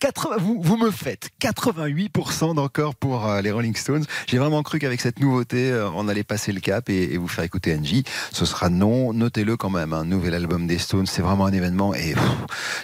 80, 0.00 0.36
vous, 0.38 0.76
me 0.76 0.90
faites 0.90 1.30
88% 1.40 2.54
d'encore 2.54 2.94
pour 2.94 3.26
euh, 3.26 3.40
les 3.40 3.50
Rolling 3.50 3.76
Stones. 3.76 4.04
J'ai 4.26 4.38
vraiment 4.38 4.62
cru 4.62 4.78
qu'avec 4.78 5.00
cette 5.00 5.20
nouveauté, 5.20 5.70
euh, 5.70 5.88
on 5.94 6.08
allait 6.08 6.24
passer 6.24 6.52
le 6.52 6.60
cap 6.60 6.88
et, 6.90 7.16
vous 7.16 7.28
faire 7.28 7.44
écouter 7.44 7.76
Angie. 7.78 8.04
Ce 8.32 8.44
sera 8.44 8.68
non. 8.68 9.12
Notez-le 9.12 9.56
quand 9.56 9.70
même. 9.70 9.92
Un 9.92 10.04
nouvel 10.04 10.34
album 10.34 10.66
des 10.66 10.78
Stones, 10.78 11.06
c'est 11.06 11.22
vraiment 11.22 11.46
un 11.46 11.52
événement. 11.52 11.94
Et 11.94 12.14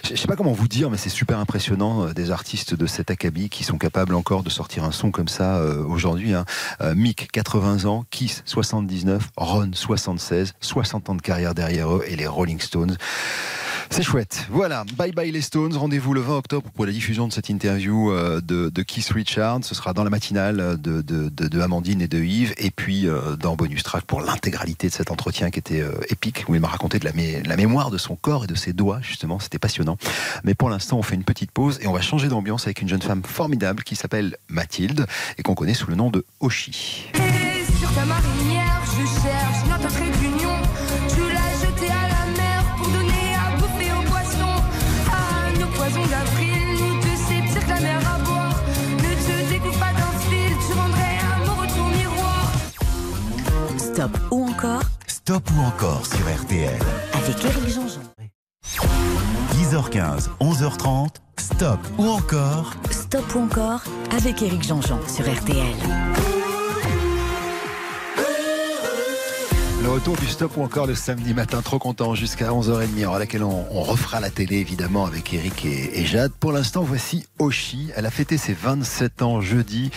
je 0.03 0.15
je 0.15 0.15
sais 0.15 0.27
pas 0.27 0.35
comment 0.35 0.51
vous 0.51 0.67
dire, 0.67 0.89
mais 0.89 0.97
c'est 0.97 1.09
super 1.09 1.39
impressionnant 1.39 2.07
euh, 2.07 2.13
des 2.13 2.31
artistes 2.31 2.73
de 2.73 2.85
cet 2.85 3.11
acabit 3.11 3.49
qui 3.49 3.63
sont 3.63 3.77
capables 3.77 4.15
encore 4.15 4.43
de 4.43 4.49
sortir 4.49 4.83
un 4.83 4.91
son 4.91 5.11
comme 5.11 5.27
ça 5.27 5.61
aujourd'hui. 5.87 6.33
Hein. 6.33 6.45
Mick, 6.95 7.31
80 7.31 7.85
ans, 7.85 8.05
Kiss, 8.09 8.43
79, 8.45 9.29
Ron, 9.37 9.71
76, 9.73 10.53
60 10.59 11.09
ans 11.09 11.15
de 11.15 11.21
carrière 11.21 11.53
derrière 11.53 11.93
eux 11.93 12.03
et 12.07 12.15
les 12.15 12.27
Rolling 12.27 12.59
Stones. 12.59 12.97
C'est 13.91 14.03
chouette. 14.03 14.45
Voilà, 14.51 14.83
bye 14.97 15.11
bye 15.11 15.31
les 15.31 15.41
Stones. 15.41 15.75
Rendez-vous 15.75 16.13
le 16.13 16.21
20 16.21 16.37
octobre 16.37 16.69
pour 16.73 16.85
la 16.85 16.91
diffusion 16.91 17.27
de 17.27 17.33
cette 17.33 17.49
interview 17.49 18.11
euh, 18.11 18.39
de, 18.39 18.69
Keith 18.83 19.09
Richards. 19.09 19.59
Ce 19.63 19.73
sera 19.73 19.93
dans 19.93 20.03
la 20.03 20.09
matinale 20.09 20.79
de, 20.79 21.01
de, 21.01 21.61
Amandine 21.61 22.01
et 22.01 22.07
de 22.07 22.19
Yves. 22.19 22.53
Et 22.57 22.69
puis 22.71 23.07
euh, 23.07 23.35
dans 23.35 23.55
Bonus 23.55 23.83
Track 23.83 24.05
pour 24.05 24.21
l'intégralité 24.21 24.87
de 24.87 24.93
cet 24.93 25.11
entretien 25.11 25.49
qui 25.49 25.59
était 25.59 25.81
euh, 25.81 25.91
épique, 26.09 26.45
où 26.47 26.55
il 26.55 26.61
m'a 26.61 26.67
raconté 26.67 26.99
de 26.99 27.05
la, 27.05 27.11
mé- 27.11 27.45
la 27.45 27.57
mémoire 27.57 27.89
de 27.89 27.97
son 27.97 28.15
corps 28.15 28.43
et 28.43 28.47
de 28.47 28.55
ses 28.55 28.73
doigts, 28.73 28.99
justement. 29.01 29.39
C'était 29.39 29.59
passionnant. 29.59 29.97
Mais 30.43 30.53
pour 30.53 30.69
l'instant, 30.69 30.97
on 30.97 31.03
fait 31.03 31.15
une 31.15 31.23
petite 31.23 31.51
pause 31.51 31.79
et 31.81 31.87
on 31.87 31.93
va 31.93 32.01
changer 32.01 32.27
d'ambiance 32.27 32.65
avec 32.65 32.81
une 32.81 32.89
jeune 32.89 33.01
femme 33.01 33.23
formidable 33.23 33.83
qui 33.83 33.95
s'appelle 33.95 34.37
Mathilde 34.49 35.07
et 35.37 35.43
qu'on 35.43 35.55
connaît 35.55 35.73
sous 35.73 35.89
le 35.89 35.95
nom 35.95 36.11
de 36.11 36.25
Oshi. 36.39 37.07
Stop 53.99 54.17
ou 54.31 54.45
encore 54.45 54.81
Stop 55.07 55.51
ou 55.51 55.59
encore 55.59 56.05
sur 56.05 56.19
RTL. 56.19 56.79
avec 57.21 57.43
Eric 57.43 57.67
Jean-Jean. 57.67 57.99
10h15, 59.51 60.29
11h30. 60.39 61.15
Stop 61.37 61.79
ou 61.97 62.07
encore 62.07 62.71
Stop 62.91 63.35
ou 63.35 63.39
encore 63.39 63.83
avec 64.15 64.41
Eric 64.41 64.63
Jean-Jean 64.63 65.05
sur 65.05 65.29
RTL. 65.29 66.38
Le 69.81 69.89
retour 69.89 70.17
du 70.17 70.27
stop 70.27 70.57
ou 70.57 70.61
encore 70.61 70.87
le 70.87 70.95
samedi 70.95 71.33
matin, 71.33 71.61
trop 71.61 71.79
content, 71.79 72.13
jusqu'à 72.13 72.49
11h30, 72.49 73.15
à 73.15 73.17
laquelle 73.17 73.43
on, 73.43 73.65
on 73.71 73.81
refera 73.81 74.19
la 74.19 74.29
télé 74.29 74.57
évidemment 74.57 75.05
avec 75.05 75.33
Eric 75.33 75.65
et, 75.65 76.01
et 76.01 76.05
Jade. 76.05 76.33
Pour 76.33 76.51
l'instant, 76.51 76.83
voici 76.83 77.25
Oshi. 77.39 77.89
Elle 77.95 78.05
a 78.05 78.11
fêté 78.11 78.37
ses 78.37 78.53
27 78.53 79.21
ans 79.21 79.39
jeudi. 79.39 79.89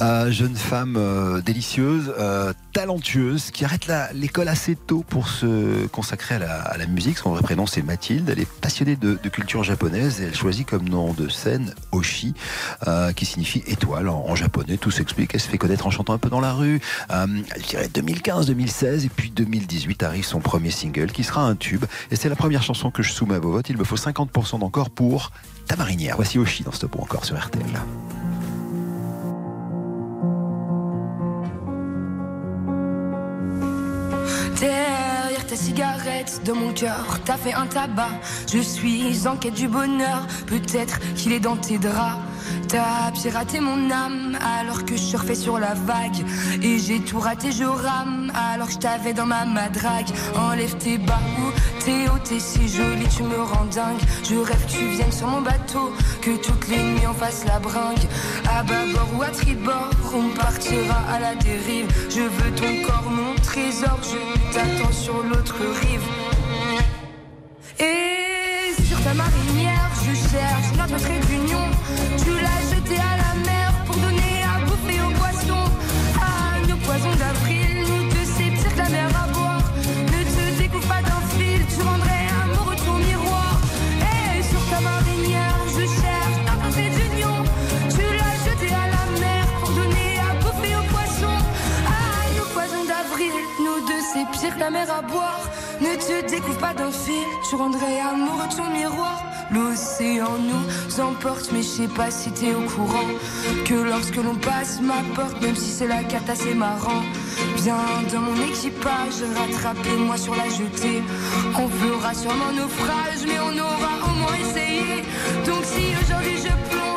Euh, 0.00 0.30
jeune 0.30 0.56
femme 0.56 0.96
euh, 0.96 1.42
délicieuse, 1.42 2.14
euh, 2.18 2.54
talentueuse, 2.72 3.50
qui 3.50 3.66
arrête 3.66 3.86
l'école 4.14 4.48
assez 4.48 4.74
tôt 4.74 5.04
pour 5.06 5.28
se 5.28 5.86
consacrer 5.88 6.36
à 6.36 6.38
la, 6.38 6.62
à 6.62 6.78
la 6.78 6.86
musique. 6.86 7.18
Son 7.18 7.30
vrai 7.30 7.42
prénom 7.42 7.66
c'est 7.66 7.82
Mathilde. 7.82 8.30
Elle 8.30 8.40
est 8.40 8.50
passionnée 8.50 8.96
de, 8.96 9.18
de 9.22 9.28
culture 9.28 9.62
japonaise 9.64 10.20
et 10.22 10.24
elle 10.24 10.34
choisit 10.34 10.66
comme 10.66 10.88
nom 10.88 11.12
de 11.12 11.28
scène 11.28 11.74
Oshi, 11.92 12.32
euh, 12.88 13.12
qui 13.12 13.26
signifie 13.26 13.62
étoile 13.66 14.08
en, 14.08 14.34
japonais. 14.34 14.78
Tout 14.78 14.90
s'explique. 14.90 15.32
Elle 15.34 15.40
se 15.40 15.48
fait 15.48 15.58
connaître 15.58 15.86
en 15.86 15.90
chantant 15.90 16.14
un 16.14 16.18
peu 16.18 16.30
dans 16.30 16.40
la 16.40 16.54
rue. 16.54 16.80
Je 17.10 17.66
dirais 17.68 17.88
2015-2016 17.88 19.04
et 19.04 19.08
puis 19.08 19.25
2018 19.30 20.02
arrive 20.02 20.24
son 20.24 20.40
premier 20.40 20.70
single 20.70 21.12
qui 21.12 21.24
sera 21.24 21.42
un 21.42 21.54
tube 21.54 21.84
et 22.10 22.16
c'est 22.16 22.28
la 22.28 22.36
première 22.36 22.62
chanson 22.62 22.90
que 22.90 23.02
je 23.02 23.12
soumets 23.12 23.36
à 23.36 23.38
vos 23.38 23.52
votes. 23.52 23.68
Il 23.70 23.76
me 23.76 23.84
faut 23.84 23.96
50% 23.96 24.58
d'encore 24.58 24.90
pour 24.90 25.30
ta 25.66 25.76
marinière. 25.76 26.16
Voici 26.16 26.38
Oshi 26.38 26.62
dans 26.62 26.72
Stop 26.72 26.96
ou 26.96 27.02
encore 27.02 27.24
sur 27.24 27.36
RTL. 27.38 27.64
Derrière 34.60 35.46
ta 35.46 35.56
cigarette, 35.56 36.40
dans 36.44 36.54
mon 36.54 36.72
cœur, 36.72 37.20
t'as 37.24 37.36
fait 37.36 37.52
un 37.52 37.66
tabac. 37.66 38.08
Je 38.50 38.58
suis 38.58 39.26
en 39.26 39.36
quête 39.36 39.54
du 39.54 39.68
bonheur, 39.68 40.26
peut-être 40.46 40.98
qu'il 41.14 41.32
est 41.32 41.40
dans 41.40 41.56
tes 41.56 41.78
draps. 41.78 42.20
T'as 42.68 43.10
piraté 43.12 43.60
mon 43.60 43.90
âme 43.90 44.38
alors 44.60 44.84
que 44.84 44.96
je 44.96 45.02
surfais 45.02 45.34
sur 45.34 45.58
la 45.58 45.74
vague. 45.74 46.24
Et 46.62 46.78
j'ai 46.78 47.00
tout 47.00 47.20
raté, 47.20 47.52
je 47.52 47.64
rame 47.64 48.32
alors 48.34 48.68
que 48.68 48.74
je 48.74 48.78
t'avais 48.78 49.12
dans 49.12 49.26
ma 49.26 49.44
madrague. 49.44 50.08
Enlève 50.36 50.76
tes 50.76 50.98
bas 50.98 51.20
t'es 51.86 52.08
haut, 52.08 52.18
t'es 52.22 52.40
si 52.40 52.68
jolie, 52.68 53.08
tu 53.16 53.22
me 53.22 53.40
rends 53.40 53.64
dingue. 53.66 54.02
Je 54.28 54.36
rêve 54.36 54.66
que 54.66 54.72
tu 54.72 54.86
viennes 54.88 55.12
sur 55.12 55.28
mon 55.28 55.40
bateau, 55.40 55.92
que 56.20 56.36
toutes 56.44 56.68
les 56.68 56.82
nuits 56.82 57.06
on 57.08 57.14
fasse 57.14 57.44
la 57.46 57.58
bringue. 57.60 58.06
À 58.50 58.62
bâbord 58.64 59.08
ou 59.16 59.22
à 59.22 59.28
tribord, 59.28 59.90
on 60.12 60.28
partira 60.36 60.98
à 61.14 61.20
la 61.20 61.34
dérive. 61.36 61.88
Je 62.10 62.22
veux 62.22 62.52
ton 62.60 62.72
corps, 62.86 63.10
mon 63.10 63.34
trésor, 63.36 63.98
je 64.02 64.20
t'attends 64.52 64.92
sur 64.92 65.22
l'autre 65.22 65.56
rive. 65.82 66.06
Et 67.78 68.82
sur 68.82 69.00
ta 69.04 69.14
marinière, 69.14 69.90
je 70.04 70.14
cherche 70.30 70.70
notre 70.76 70.98
trait 71.04 71.20
à 94.74 95.02
boire. 95.02 95.40
Ne 95.80 95.94
te 95.94 96.28
découvre 96.28 96.58
pas 96.58 96.74
d'un 96.74 96.90
fil, 96.90 97.24
tu 97.48 97.54
rendrais 97.54 98.00
amoureux 98.00 98.48
ton 98.56 98.68
miroir. 98.70 99.22
L'océan 99.52 100.38
nous 100.38 101.00
emporte, 101.00 101.50
mais 101.52 101.62
je 101.62 101.68
sais 101.68 101.88
pas 101.88 102.10
si 102.10 102.32
t'es 102.32 102.52
au 102.52 102.62
courant. 102.62 103.06
Que 103.64 103.74
lorsque 103.74 104.16
l'on 104.16 104.34
passe 104.34 104.80
ma 104.80 105.02
porte, 105.14 105.40
même 105.40 105.54
si 105.54 105.70
c'est 105.70 105.86
la 105.86 106.02
carte 106.02 106.28
assez 106.28 106.54
marrant. 106.54 107.02
Viens 107.58 107.76
dans 108.12 108.20
mon 108.20 108.42
équipage, 108.42 109.22
rattrapez-moi 109.36 110.16
sur 110.16 110.34
la 110.34 110.48
jetée. 110.48 111.02
On 111.54 111.68
fera 111.68 112.12
sûrement 112.14 112.52
naufrage, 112.52 113.22
mais 113.24 113.38
on 113.38 113.56
aura 113.58 114.10
au 114.10 114.14
moins 114.16 114.36
essayé. 114.40 115.04
Donc 115.46 115.62
si 115.64 115.94
aujourd'hui 116.02 116.38
je 116.38 116.70
plonge 116.70 116.95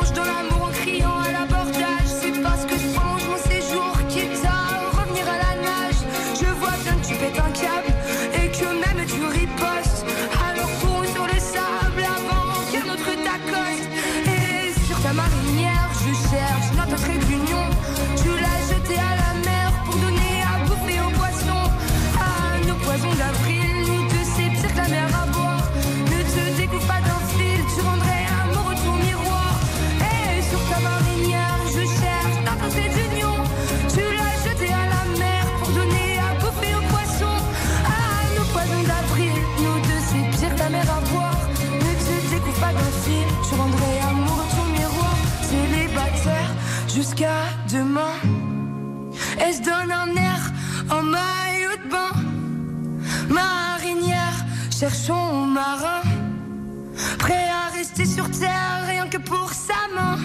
rien 58.86 59.08
que 59.08 59.18
pour 59.18 59.52
sa 59.52 59.74
main. 59.94 60.18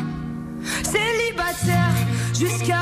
Célibataire 0.83 1.95
jusqu'à 2.33 2.75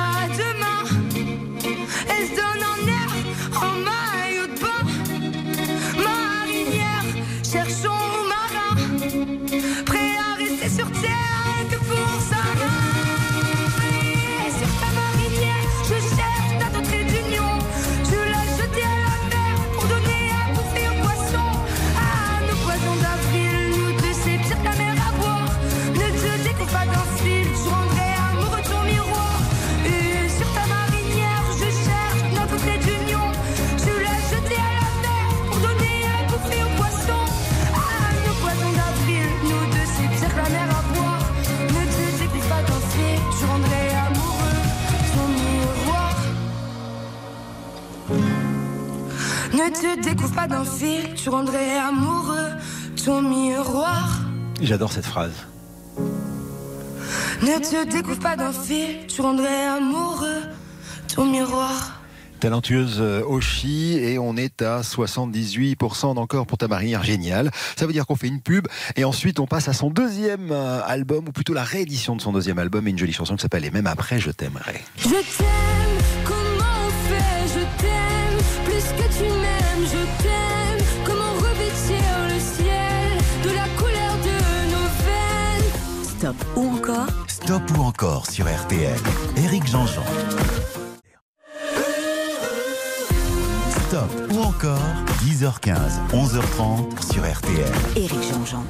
te 49.69 50.01
découvre 50.01 50.33
pas 50.33 50.47
d'un 50.47 50.65
fil, 50.65 51.13
tu 51.15 51.29
rendrais 51.29 51.77
amoureux 51.77 52.49
ton 53.03 53.21
miroir. 53.21 54.21
J'adore 54.61 54.91
cette 54.91 55.05
phrase. 55.05 55.33
Ne 57.41 57.59
te 57.59 57.89
découvre 57.89 58.19
pas 58.19 58.35
d'un 58.35 58.53
fil, 58.53 59.05
tu 59.07 59.21
rendrais 59.21 59.65
amoureux 59.65 60.43
ton 61.13 61.25
miroir. 61.25 61.99
Talentueuse 62.39 62.97
euh, 62.99 63.23
Oshi 63.25 63.97
et 63.97 64.19
on 64.19 64.35
est 64.35 64.61
à 64.61 64.81
78% 64.81 66.15
d'encore 66.15 66.45
pour 66.45 66.57
ta 66.57 66.67
marinière 66.67 67.03
géniale. 67.03 67.51
Ça 67.77 67.85
veut 67.85 67.93
dire 67.93 68.05
qu'on 68.05 68.17
fait 68.17 68.27
une 68.27 68.41
pub 68.41 68.67
et 68.97 69.05
ensuite 69.05 69.39
on 69.39 69.47
passe 69.47 69.69
à 69.69 69.73
son 69.73 69.89
deuxième 69.89 70.51
euh, 70.51 70.81
album 70.85 71.29
ou 71.29 71.31
plutôt 71.31 71.53
la 71.53 71.63
réédition 71.63 72.17
de 72.17 72.21
son 72.21 72.33
deuxième 72.33 72.59
album 72.59 72.85
et 72.87 72.91
une 72.91 72.97
jolie 72.97 73.13
chanson 73.13 73.37
qui 73.37 73.41
s'appelle 73.41 73.63
Et 73.63 73.71
même 73.71 73.87
après 73.87 74.19
je 74.19 74.31
t'aimerai. 74.31 74.83
Je 74.97 75.09
t'aime, 75.09 75.82
Stop 86.23 86.35
ou 86.55 86.69
encore? 86.69 87.07
Stop 87.27 87.61
ou 87.77 87.81
encore 87.81 88.31
sur 88.31 88.45
RTL. 88.45 88.97
Éric 89.35 89.67
Jean-Jean. 89.67 90.05
Stop 93.87 94.09
ou 94.31 94.39
encore? 94.39 94.79
10h15, 95.25 95.75
11h30 96.13 97.11
sur 97.11 97.29
RTL. 97.29 97.73
Éric 97.97 98.23
Jean-Jean. 98.31 98.63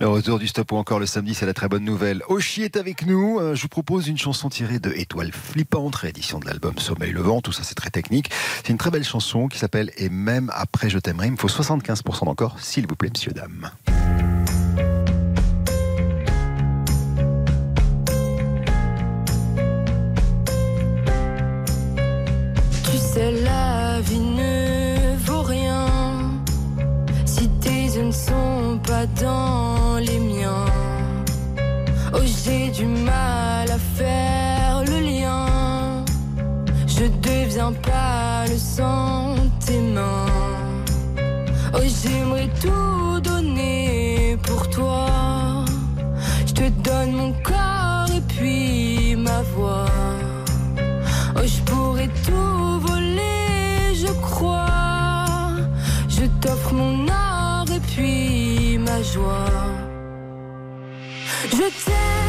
Le 0.00 0.08
retour 0.08 0.38
du 0.38 0.48
stop 0.48 0.72
ou 0.72 0.76
encore 0.76 0.98
le 0.98 1.06
samedi, 1.06 1.34
c'est 1.34 1.46
la 1.46 1.54
très 1.54 1.68
bonne 1.68 1.84
nouvelle. 1.84 2.22
Oshi 2.28 2.62
est 2.62 2.76
avec 2.76 3.06
nous. 3.06 3.38
Euh, 3.38 3.54
Je 3.54 3.62
vous 3.62 3.68
propose 3.68 4.08
une 4.08 4.18
chanson 4.18 4.48
tirée 4.48 4.78
de 4.78 4.90
Étoile 4.90 5.32
flippante, 5.32 5.94
réédition 5.94 6.38
de 6.40 6.46
l'album 6.46 6.78
Sommeil 6.78 7.12
levant. 7.12 7.40
Tout 7.40 7.52
ça, 7.52 7.62
c'est 7.62 7.74
très 7.74 7.90
technique. 7.90 8.30
C'est 8.64 8.70
une 8.70 8.78
très 8.78 8.90
belle 8.90 9.04
chanson 9.04 9.48
qui 9.48 9.58
s'appelle 9.58 9.90
Et 9.96 10.08
même 10.08 10.50
après 10.54 10.90
je 10.90 10.98
t'aimerai. 10.98 11.26
Il 11.28 11.32
me 11.32 11.36
faut 11.36 11.48
75% 11.48 12.24
d'encore, 12.26 12.58
s'il 12.60 12.86
vous 12.86 12.96
plaît, 12.96 13.10
messieurs, 13.12 13.32
dames. 13.32 13.70
Tu 22.90 22.98
sais, 22.98 23.32
la 23.42 24.00
vie 24.00 24.18
ne 24.20 25.16
vaut 25.24 25.42
rien 25.42 25.86
si 27.24 27.48
tes 27.60 27.84
yeux 27.96 28.04
ne 28.04 28.12
sont 28.12 28.80
pas 28.86 29.06
dans 29.06 29.73
faire 33.96 34.82
le 34.86 34.98
lien. 35.10 36.04
Je 36.86 37.04
deviens 37.28 37.72
pas 37.72 38.46
le 38.48 38.58
sang 38.58 39.34
de 39.34 39.66
tes 39.66 39.80
mains. 39.80 40.26
Oh, 41.74 41.78
j'aimerais 41.98 42.50
tout 42.60 43.20
donner 43.20 44.36
pour 44.46 44.68
toi. 44.70 45.06
Je 46.46 46.52
te 46.52 46.68
donne 46.88 47.12
mon 47.12 47.32
corps 47.42 48.10
et 48.18 48.24
puis 48.32 49.16
ma 49.16 49.42
voix. 49.54 49.86
Oh, 51.36 51.46
je 51.52 51.60
pourrais 51.68 52.10
tout 52.26 52.80
voler, 52.86 53.94
je 54.02 54.12
crois. 54.28 55.26
Je 56.08 56.24
t'offre 56.40 56.72
mon 56.72 57.08
art 57.08 57.66
et 57.76 57.82
puis 57.92 58.78
ma 58.78 59.02
joie. 59.02 59.50
Je 61.50 61.66
t'aime, 61.84 62.23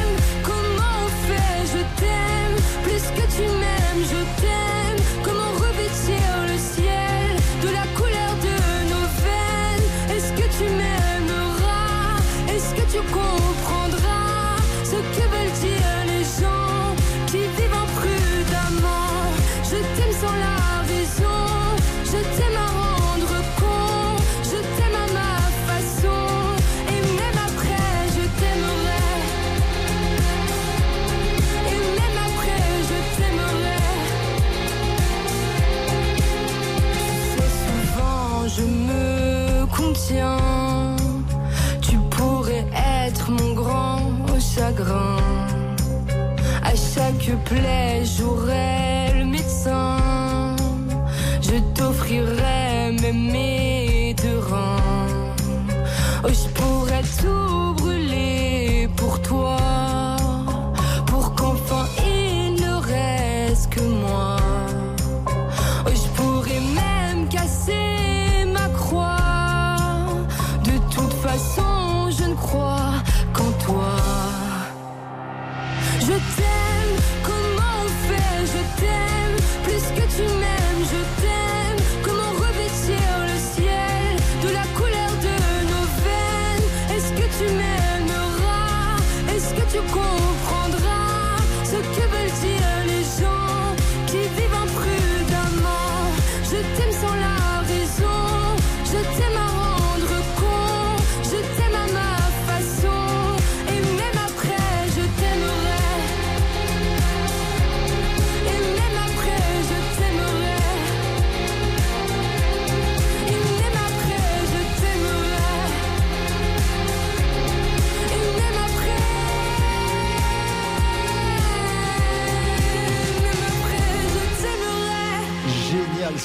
plaie, 47.38 48.05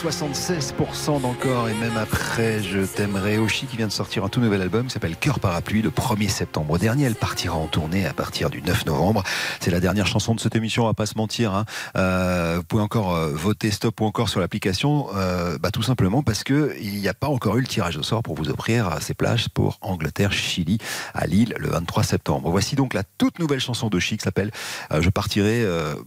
76% 0.01 1.21
d'encore 1.21 1.69
et 1.69 1.75
même 1.75 1.99
après 1.99 2.63
je 2.63 2.81
t'aimerai. 2.81 3.37
Oshi 3.37 3.67
qui 3.67 3.77
vient 3.77 3.87
de 3.87 3.93
sortir 3.93 4.25
un 4.25 4.31
tout 4.31 4.41
nouvel 4.41 4.63
album 4.63 4.87
qui 4.87 4.93
s'appelle 4.93 5.15
Cœur 5.15 5.41
Parapluie 5.41 5.83
le 5.83 5.91
1er 5.91 6.31
septembre 6.31 6.79
dernier. 6.79 7.05
Elle 7.05 7.15
partira 7.15 7.57
en 7.57 7.67
tournée 7.67 8.07
à 8.07 8.15
partir 8.15 8.49
du 8.49 8.63
9 8.63 8.87
novembre. 8.87 9.23
C'est 9.61 9.71
la 9.71 9.79
dernière 9.79 10.07
chanson 10.07 10.35
de 10.35 10.41
cette 10.41 10.57
émission, 10.57 10.85
on 10.85 10.87
va 10.87 10.95
pas 10.95 11.05
se 11.05 11.19
mentir. 11.19 11.53
hein. 11.55 11.67
Euh, 11.97 12.55
vous 12.57 12.63
pouvez 12.63 12.83
encore 12.83 13.15
euh, 13.15 13.31
voter 13.35 13.71
stop 13.71 14.01
ou 14.01 14.07
encore 14.07 14.31
sur 14.31 14.41
l'application, 14.41 15.09
euh, 15.17 15.59
bah, 15.59 15.71
tout 15.71 15.83
simplement 15.83 16.23
parce 16.23 16.45
que 16.45 16.75
il 16.81 16.99
n'y 16.99 17.09
a 17.09 17.15
pas 17.15 17.29
encore 17.29 17.59
eu 17.59 17.61
le 17.61 17.67
tirage 17.67 17.99
au 17.99 18.03
sort 18.03 18.23
pour 18.23 18.35
vous 18.37 18.49
offrir 18.49 18.97
ces 19.03 19.13
plages 19.13 19.51
pour 19.51 19.77
Angleterre, 19.83 20.33
Chili, 20.33 20.79
à 21.13 21.27
Lille 21.27 21.55
le 21.59 21.69
23 21.69 22.05
septembre. 22.05 22.51
Voici 22.51 22.75
donc 22.75 22.95
la 22.95 23.03
toute 23.19 23.39
nouvelle 23.39 23.61
chanson 23.61 23.89
d'Oshi 23.89 24.17
qui 24.17 24.25
s'appelle 24.25 24.51
Je 24.99 25.11
partirai. 25.11 25.67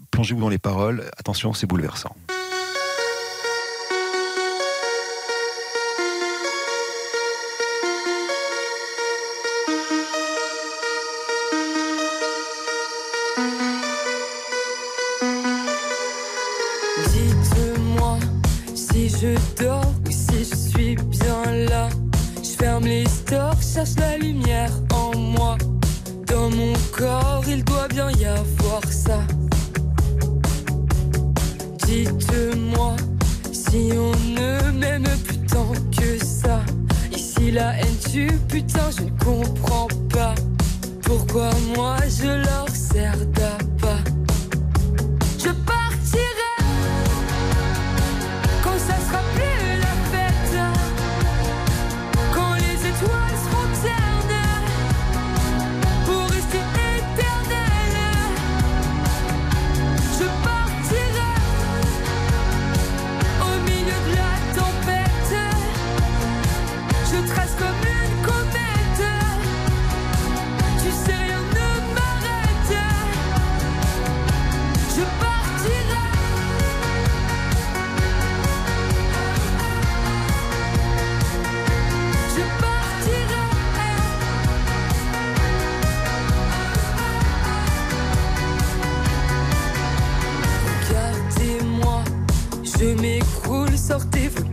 Plongez-vous 0.09 0.41
dans 0.41 0.49
les 0.49 0.57
paroles. 0.57 1.11
Attention, 1.19 1.53
c'est 1.53 1.67
bouleversant. 1.67 2.15
Dites-moi 31.93 32.95
si 33.51 33.91
on 33.95 34.13
ne 34.31 34.71
m'aime 34.79 35.03
plus 35.25 35.37
tant 35.45 35.71
que 35.95 36.17
ça. 36.25 36.59
Ici 37.15 37.51
la 37.51 37.77
haine, 37.77 37.97
tu 38.11 38.25
putain, 38.47 38.89
je 38.97 39.03
ne 39.03 39.09
comprends 39.23 39.87
pas. 40.11 40.33
Pourquoi 41.03 41.51
moi 41.75 41.97
je 42.09 42.25
leur 42.25 42.67
sers 42.69 43.23
d'âme 43.27 43.62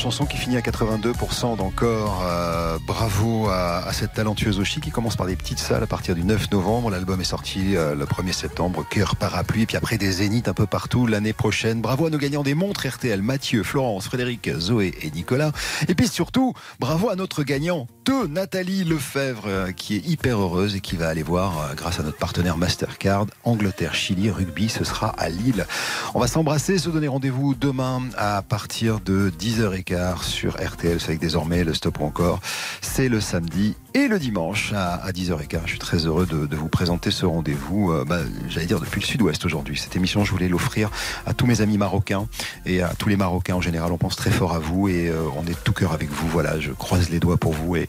Chanson 0.00 0.24
qui 0.24 0.38
finit 0.38 0.56
à 0.56 0.60
82% 0.60 1.58
d'encore. 1.58 2.24
Euh, 2.24 2.78
bravo 2.86 3.48
à, 3.50 3.92
cette 3.92 4.14
talentueuse 4.14 4.58
Oshi 4.58 4.80
qui 4.80 4.90
commence 4.90 5.14
par 5.14 5.26
des 5.26 5.36
petites 5.36 5.58
salles 5.58 5.82
à 5.82 5.86
partir 5.86 6.14
du 6.14 6.24
9 6.24 6.50
novembre. 6.52 6.88
L'album 6.88 7.20
est 7.20 7.24
sorti 7.24 7.76
euh, 7.76 7.94
le 7.94 8.06
1er 8.06 8.32
septembre, 8.32 8.82
cœur 8.88 9.14
parapluie, 9.16 9.66
puis 9.66 9.76
après 9.76 9.98
des 9.98 10.10
zéniths 10.10 10.48
un 10.48 10.54
peu 10.54 10.64
partout 10.64 11.06
l'année 11.06 11.34
prochaine. 11.34 11.82
Bravo 11.82 12.06
à 12.06 12.10
nos 12.10 12.16
gagnants 12.16 12.42
des 12.42 12.54
montres 12.54 12.86
RTL, 12.88 13.20
Mathieu, 13.20 13.62
Florence, 13.62 14.06
Frédéric, 14.06 14.50
Zoé 14.58 14.94
et 15.02 15.10
Nicolas. 15.10 15.52
Et 15.86 15.94
puis 15.94 16.08
surtout, 16.08 16.54
bravo 16.78 17.10
à 17.10 17.14
notre 17.14 17.42
gagnant 17.42 17.86
de 18.06 18.26
Nathalie 18.26 18.84
Lefebvre 18.84 19.44
euh, 19.46 19.72
qui 19.72 19.96
est 19.96 20.06
hyper 20.08 20.40
heureuse 20.40 20.76
et 20.76 20.80
qui 20.80 20.96
va 20.96 21.08
aller 21.08 21.22
voir, 21.22 21.74
grâce 21.76 22.00
à 22.00 22.02
notre 22.02 22.16
partenaire 22.16 22.56
Mastercard, 22.56 23.26
Angleterre, 23.44 23.94
Chili, 23.94 24.30
rugby, 24.30 24.70
ce 24.70 24.84
sera 24.84 25.08
à 25.18 25.28
Lille. 25.28 25.66
On 26.14 26.20
va 26.20 26.26
s'embrasser, 26.26 26.78
se 26.78 26.88
donner 26.88 27.08
rendez-vous 27.08 27.54
demain 27.54 28.00
à 28.16 28.40
partir 28.40 29.00
de 29.00 29.30
10h15 29.38 29.89
sur 30.22 30.54
RTL. 30.54 31.00
C'est 31.00 31.08
avec 31.08 31.20
désormais 31.20 31.64
le 31.64 31.74
stop 31.74 32.00
ou 32.00 32.04
encore. 32.04 32.40
C'est 32.80 33.08
le 33.08 33.20
samedi 33.20 33.74
et 33.94 34.08
le 34.08 34.18
dimanche 34.18 34.72
à, 34.72 34.94
à 34.94 35.10
10h15. 35.10 35.60
Je 35.64 35.70
suis 35.70 35.78
très 35.78 36.06
heureux 36.06 36.26
de, 36.26 36.56
vous 36.56 36.68
présenter 36.68 37.10
ce 37.10 37.26
rendez-vous, 37.26 37.90
euh, 37.90 38.04
bah, 38.04 38.20
j'allais 38.48 38.66
dire 38.66 38.80
depuis 38.80 39.00
le 39.00 39.06
sud-ouest 39.06 39.44
aujourd'hui. 39.44 39.78
Cette 39.78 39.96
émission, 39.96 40.24
je 40.24 40.30
voulais 40.30 40.48
l'offrir 40.48 40.90
à 41.26 41.34
tous 41.34 41.46
mes 41.46 41.60
amis 41.60 41.78
marocains 41.78 42.26
et 42.66 42.82
à 42.82 42.92
tous 42.98 43.08
les 43.08 43.16
Marocains 43.16 43.56
en 43.56 43.60
général. 43.60 43.90
On 43.92 43.98
pense 43.98 44.16
très 44.16 44.30
fort 44.30 44.52
à 44.52 44.58
vous 44.58 44.88
et 44.88 45.08
euh, 45.08 45.22
on 45.36 45.42
est 45.46 45.50
de 45.50 45.64
tout 45.64 45.72
cœur 45.72 45.92
avec 45.92 46.10
vous. 46.10 46.28
Voilà, 46.28 46.60
je 46.60 46.70
croise 46.72 47.10
les 47.10 47.18
doigts 47.18 47.36
pour 47.36 47.52
vous 47.52 47.76
et, 47.76 47.88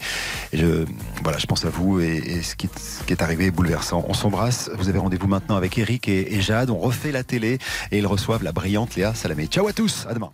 je, 0.53 0.85
voilà, 1.23 1.37
je 1.37 1.45
pense 1.45 1.65
à 1.65 1.69
vous 1.69 1.99
et, 1.99 2.41
ce, 2.41 2.55
qui, 2.55 2.67
est 3.09 3.21
arrivé 3.21 3.45
est 3.45 3.51
bouleversant. 3.51 4.03
On 4.07 4.13
s'embrasse. 4.13 4.71
Vous 4.77 4.89
avez 4.89 4.99
rendez-vous 4.99 5.27
maintenant 5.27 5.55
avec 5.55 5.77
Eric 5.77 6.07
et 6.07 6.41
Jade. 6.41 6.69
On 6.69 6.79
refait 6.79 7.11
la 7.11 7.23
télé 7.23 7.59
et 7.91 7.99
ils 7.99 8.07
reçoivent 8.07 8.43
la 8.43 8.51
brillante 8.51 8.95
Léa 8.95 9.13
Salamé. 9.13 9.47
Ciao 9.47 9.67
à 9.67 9.73
tous. 9.73 10.05
À 10.09 10.13
demain. 10.13 10.31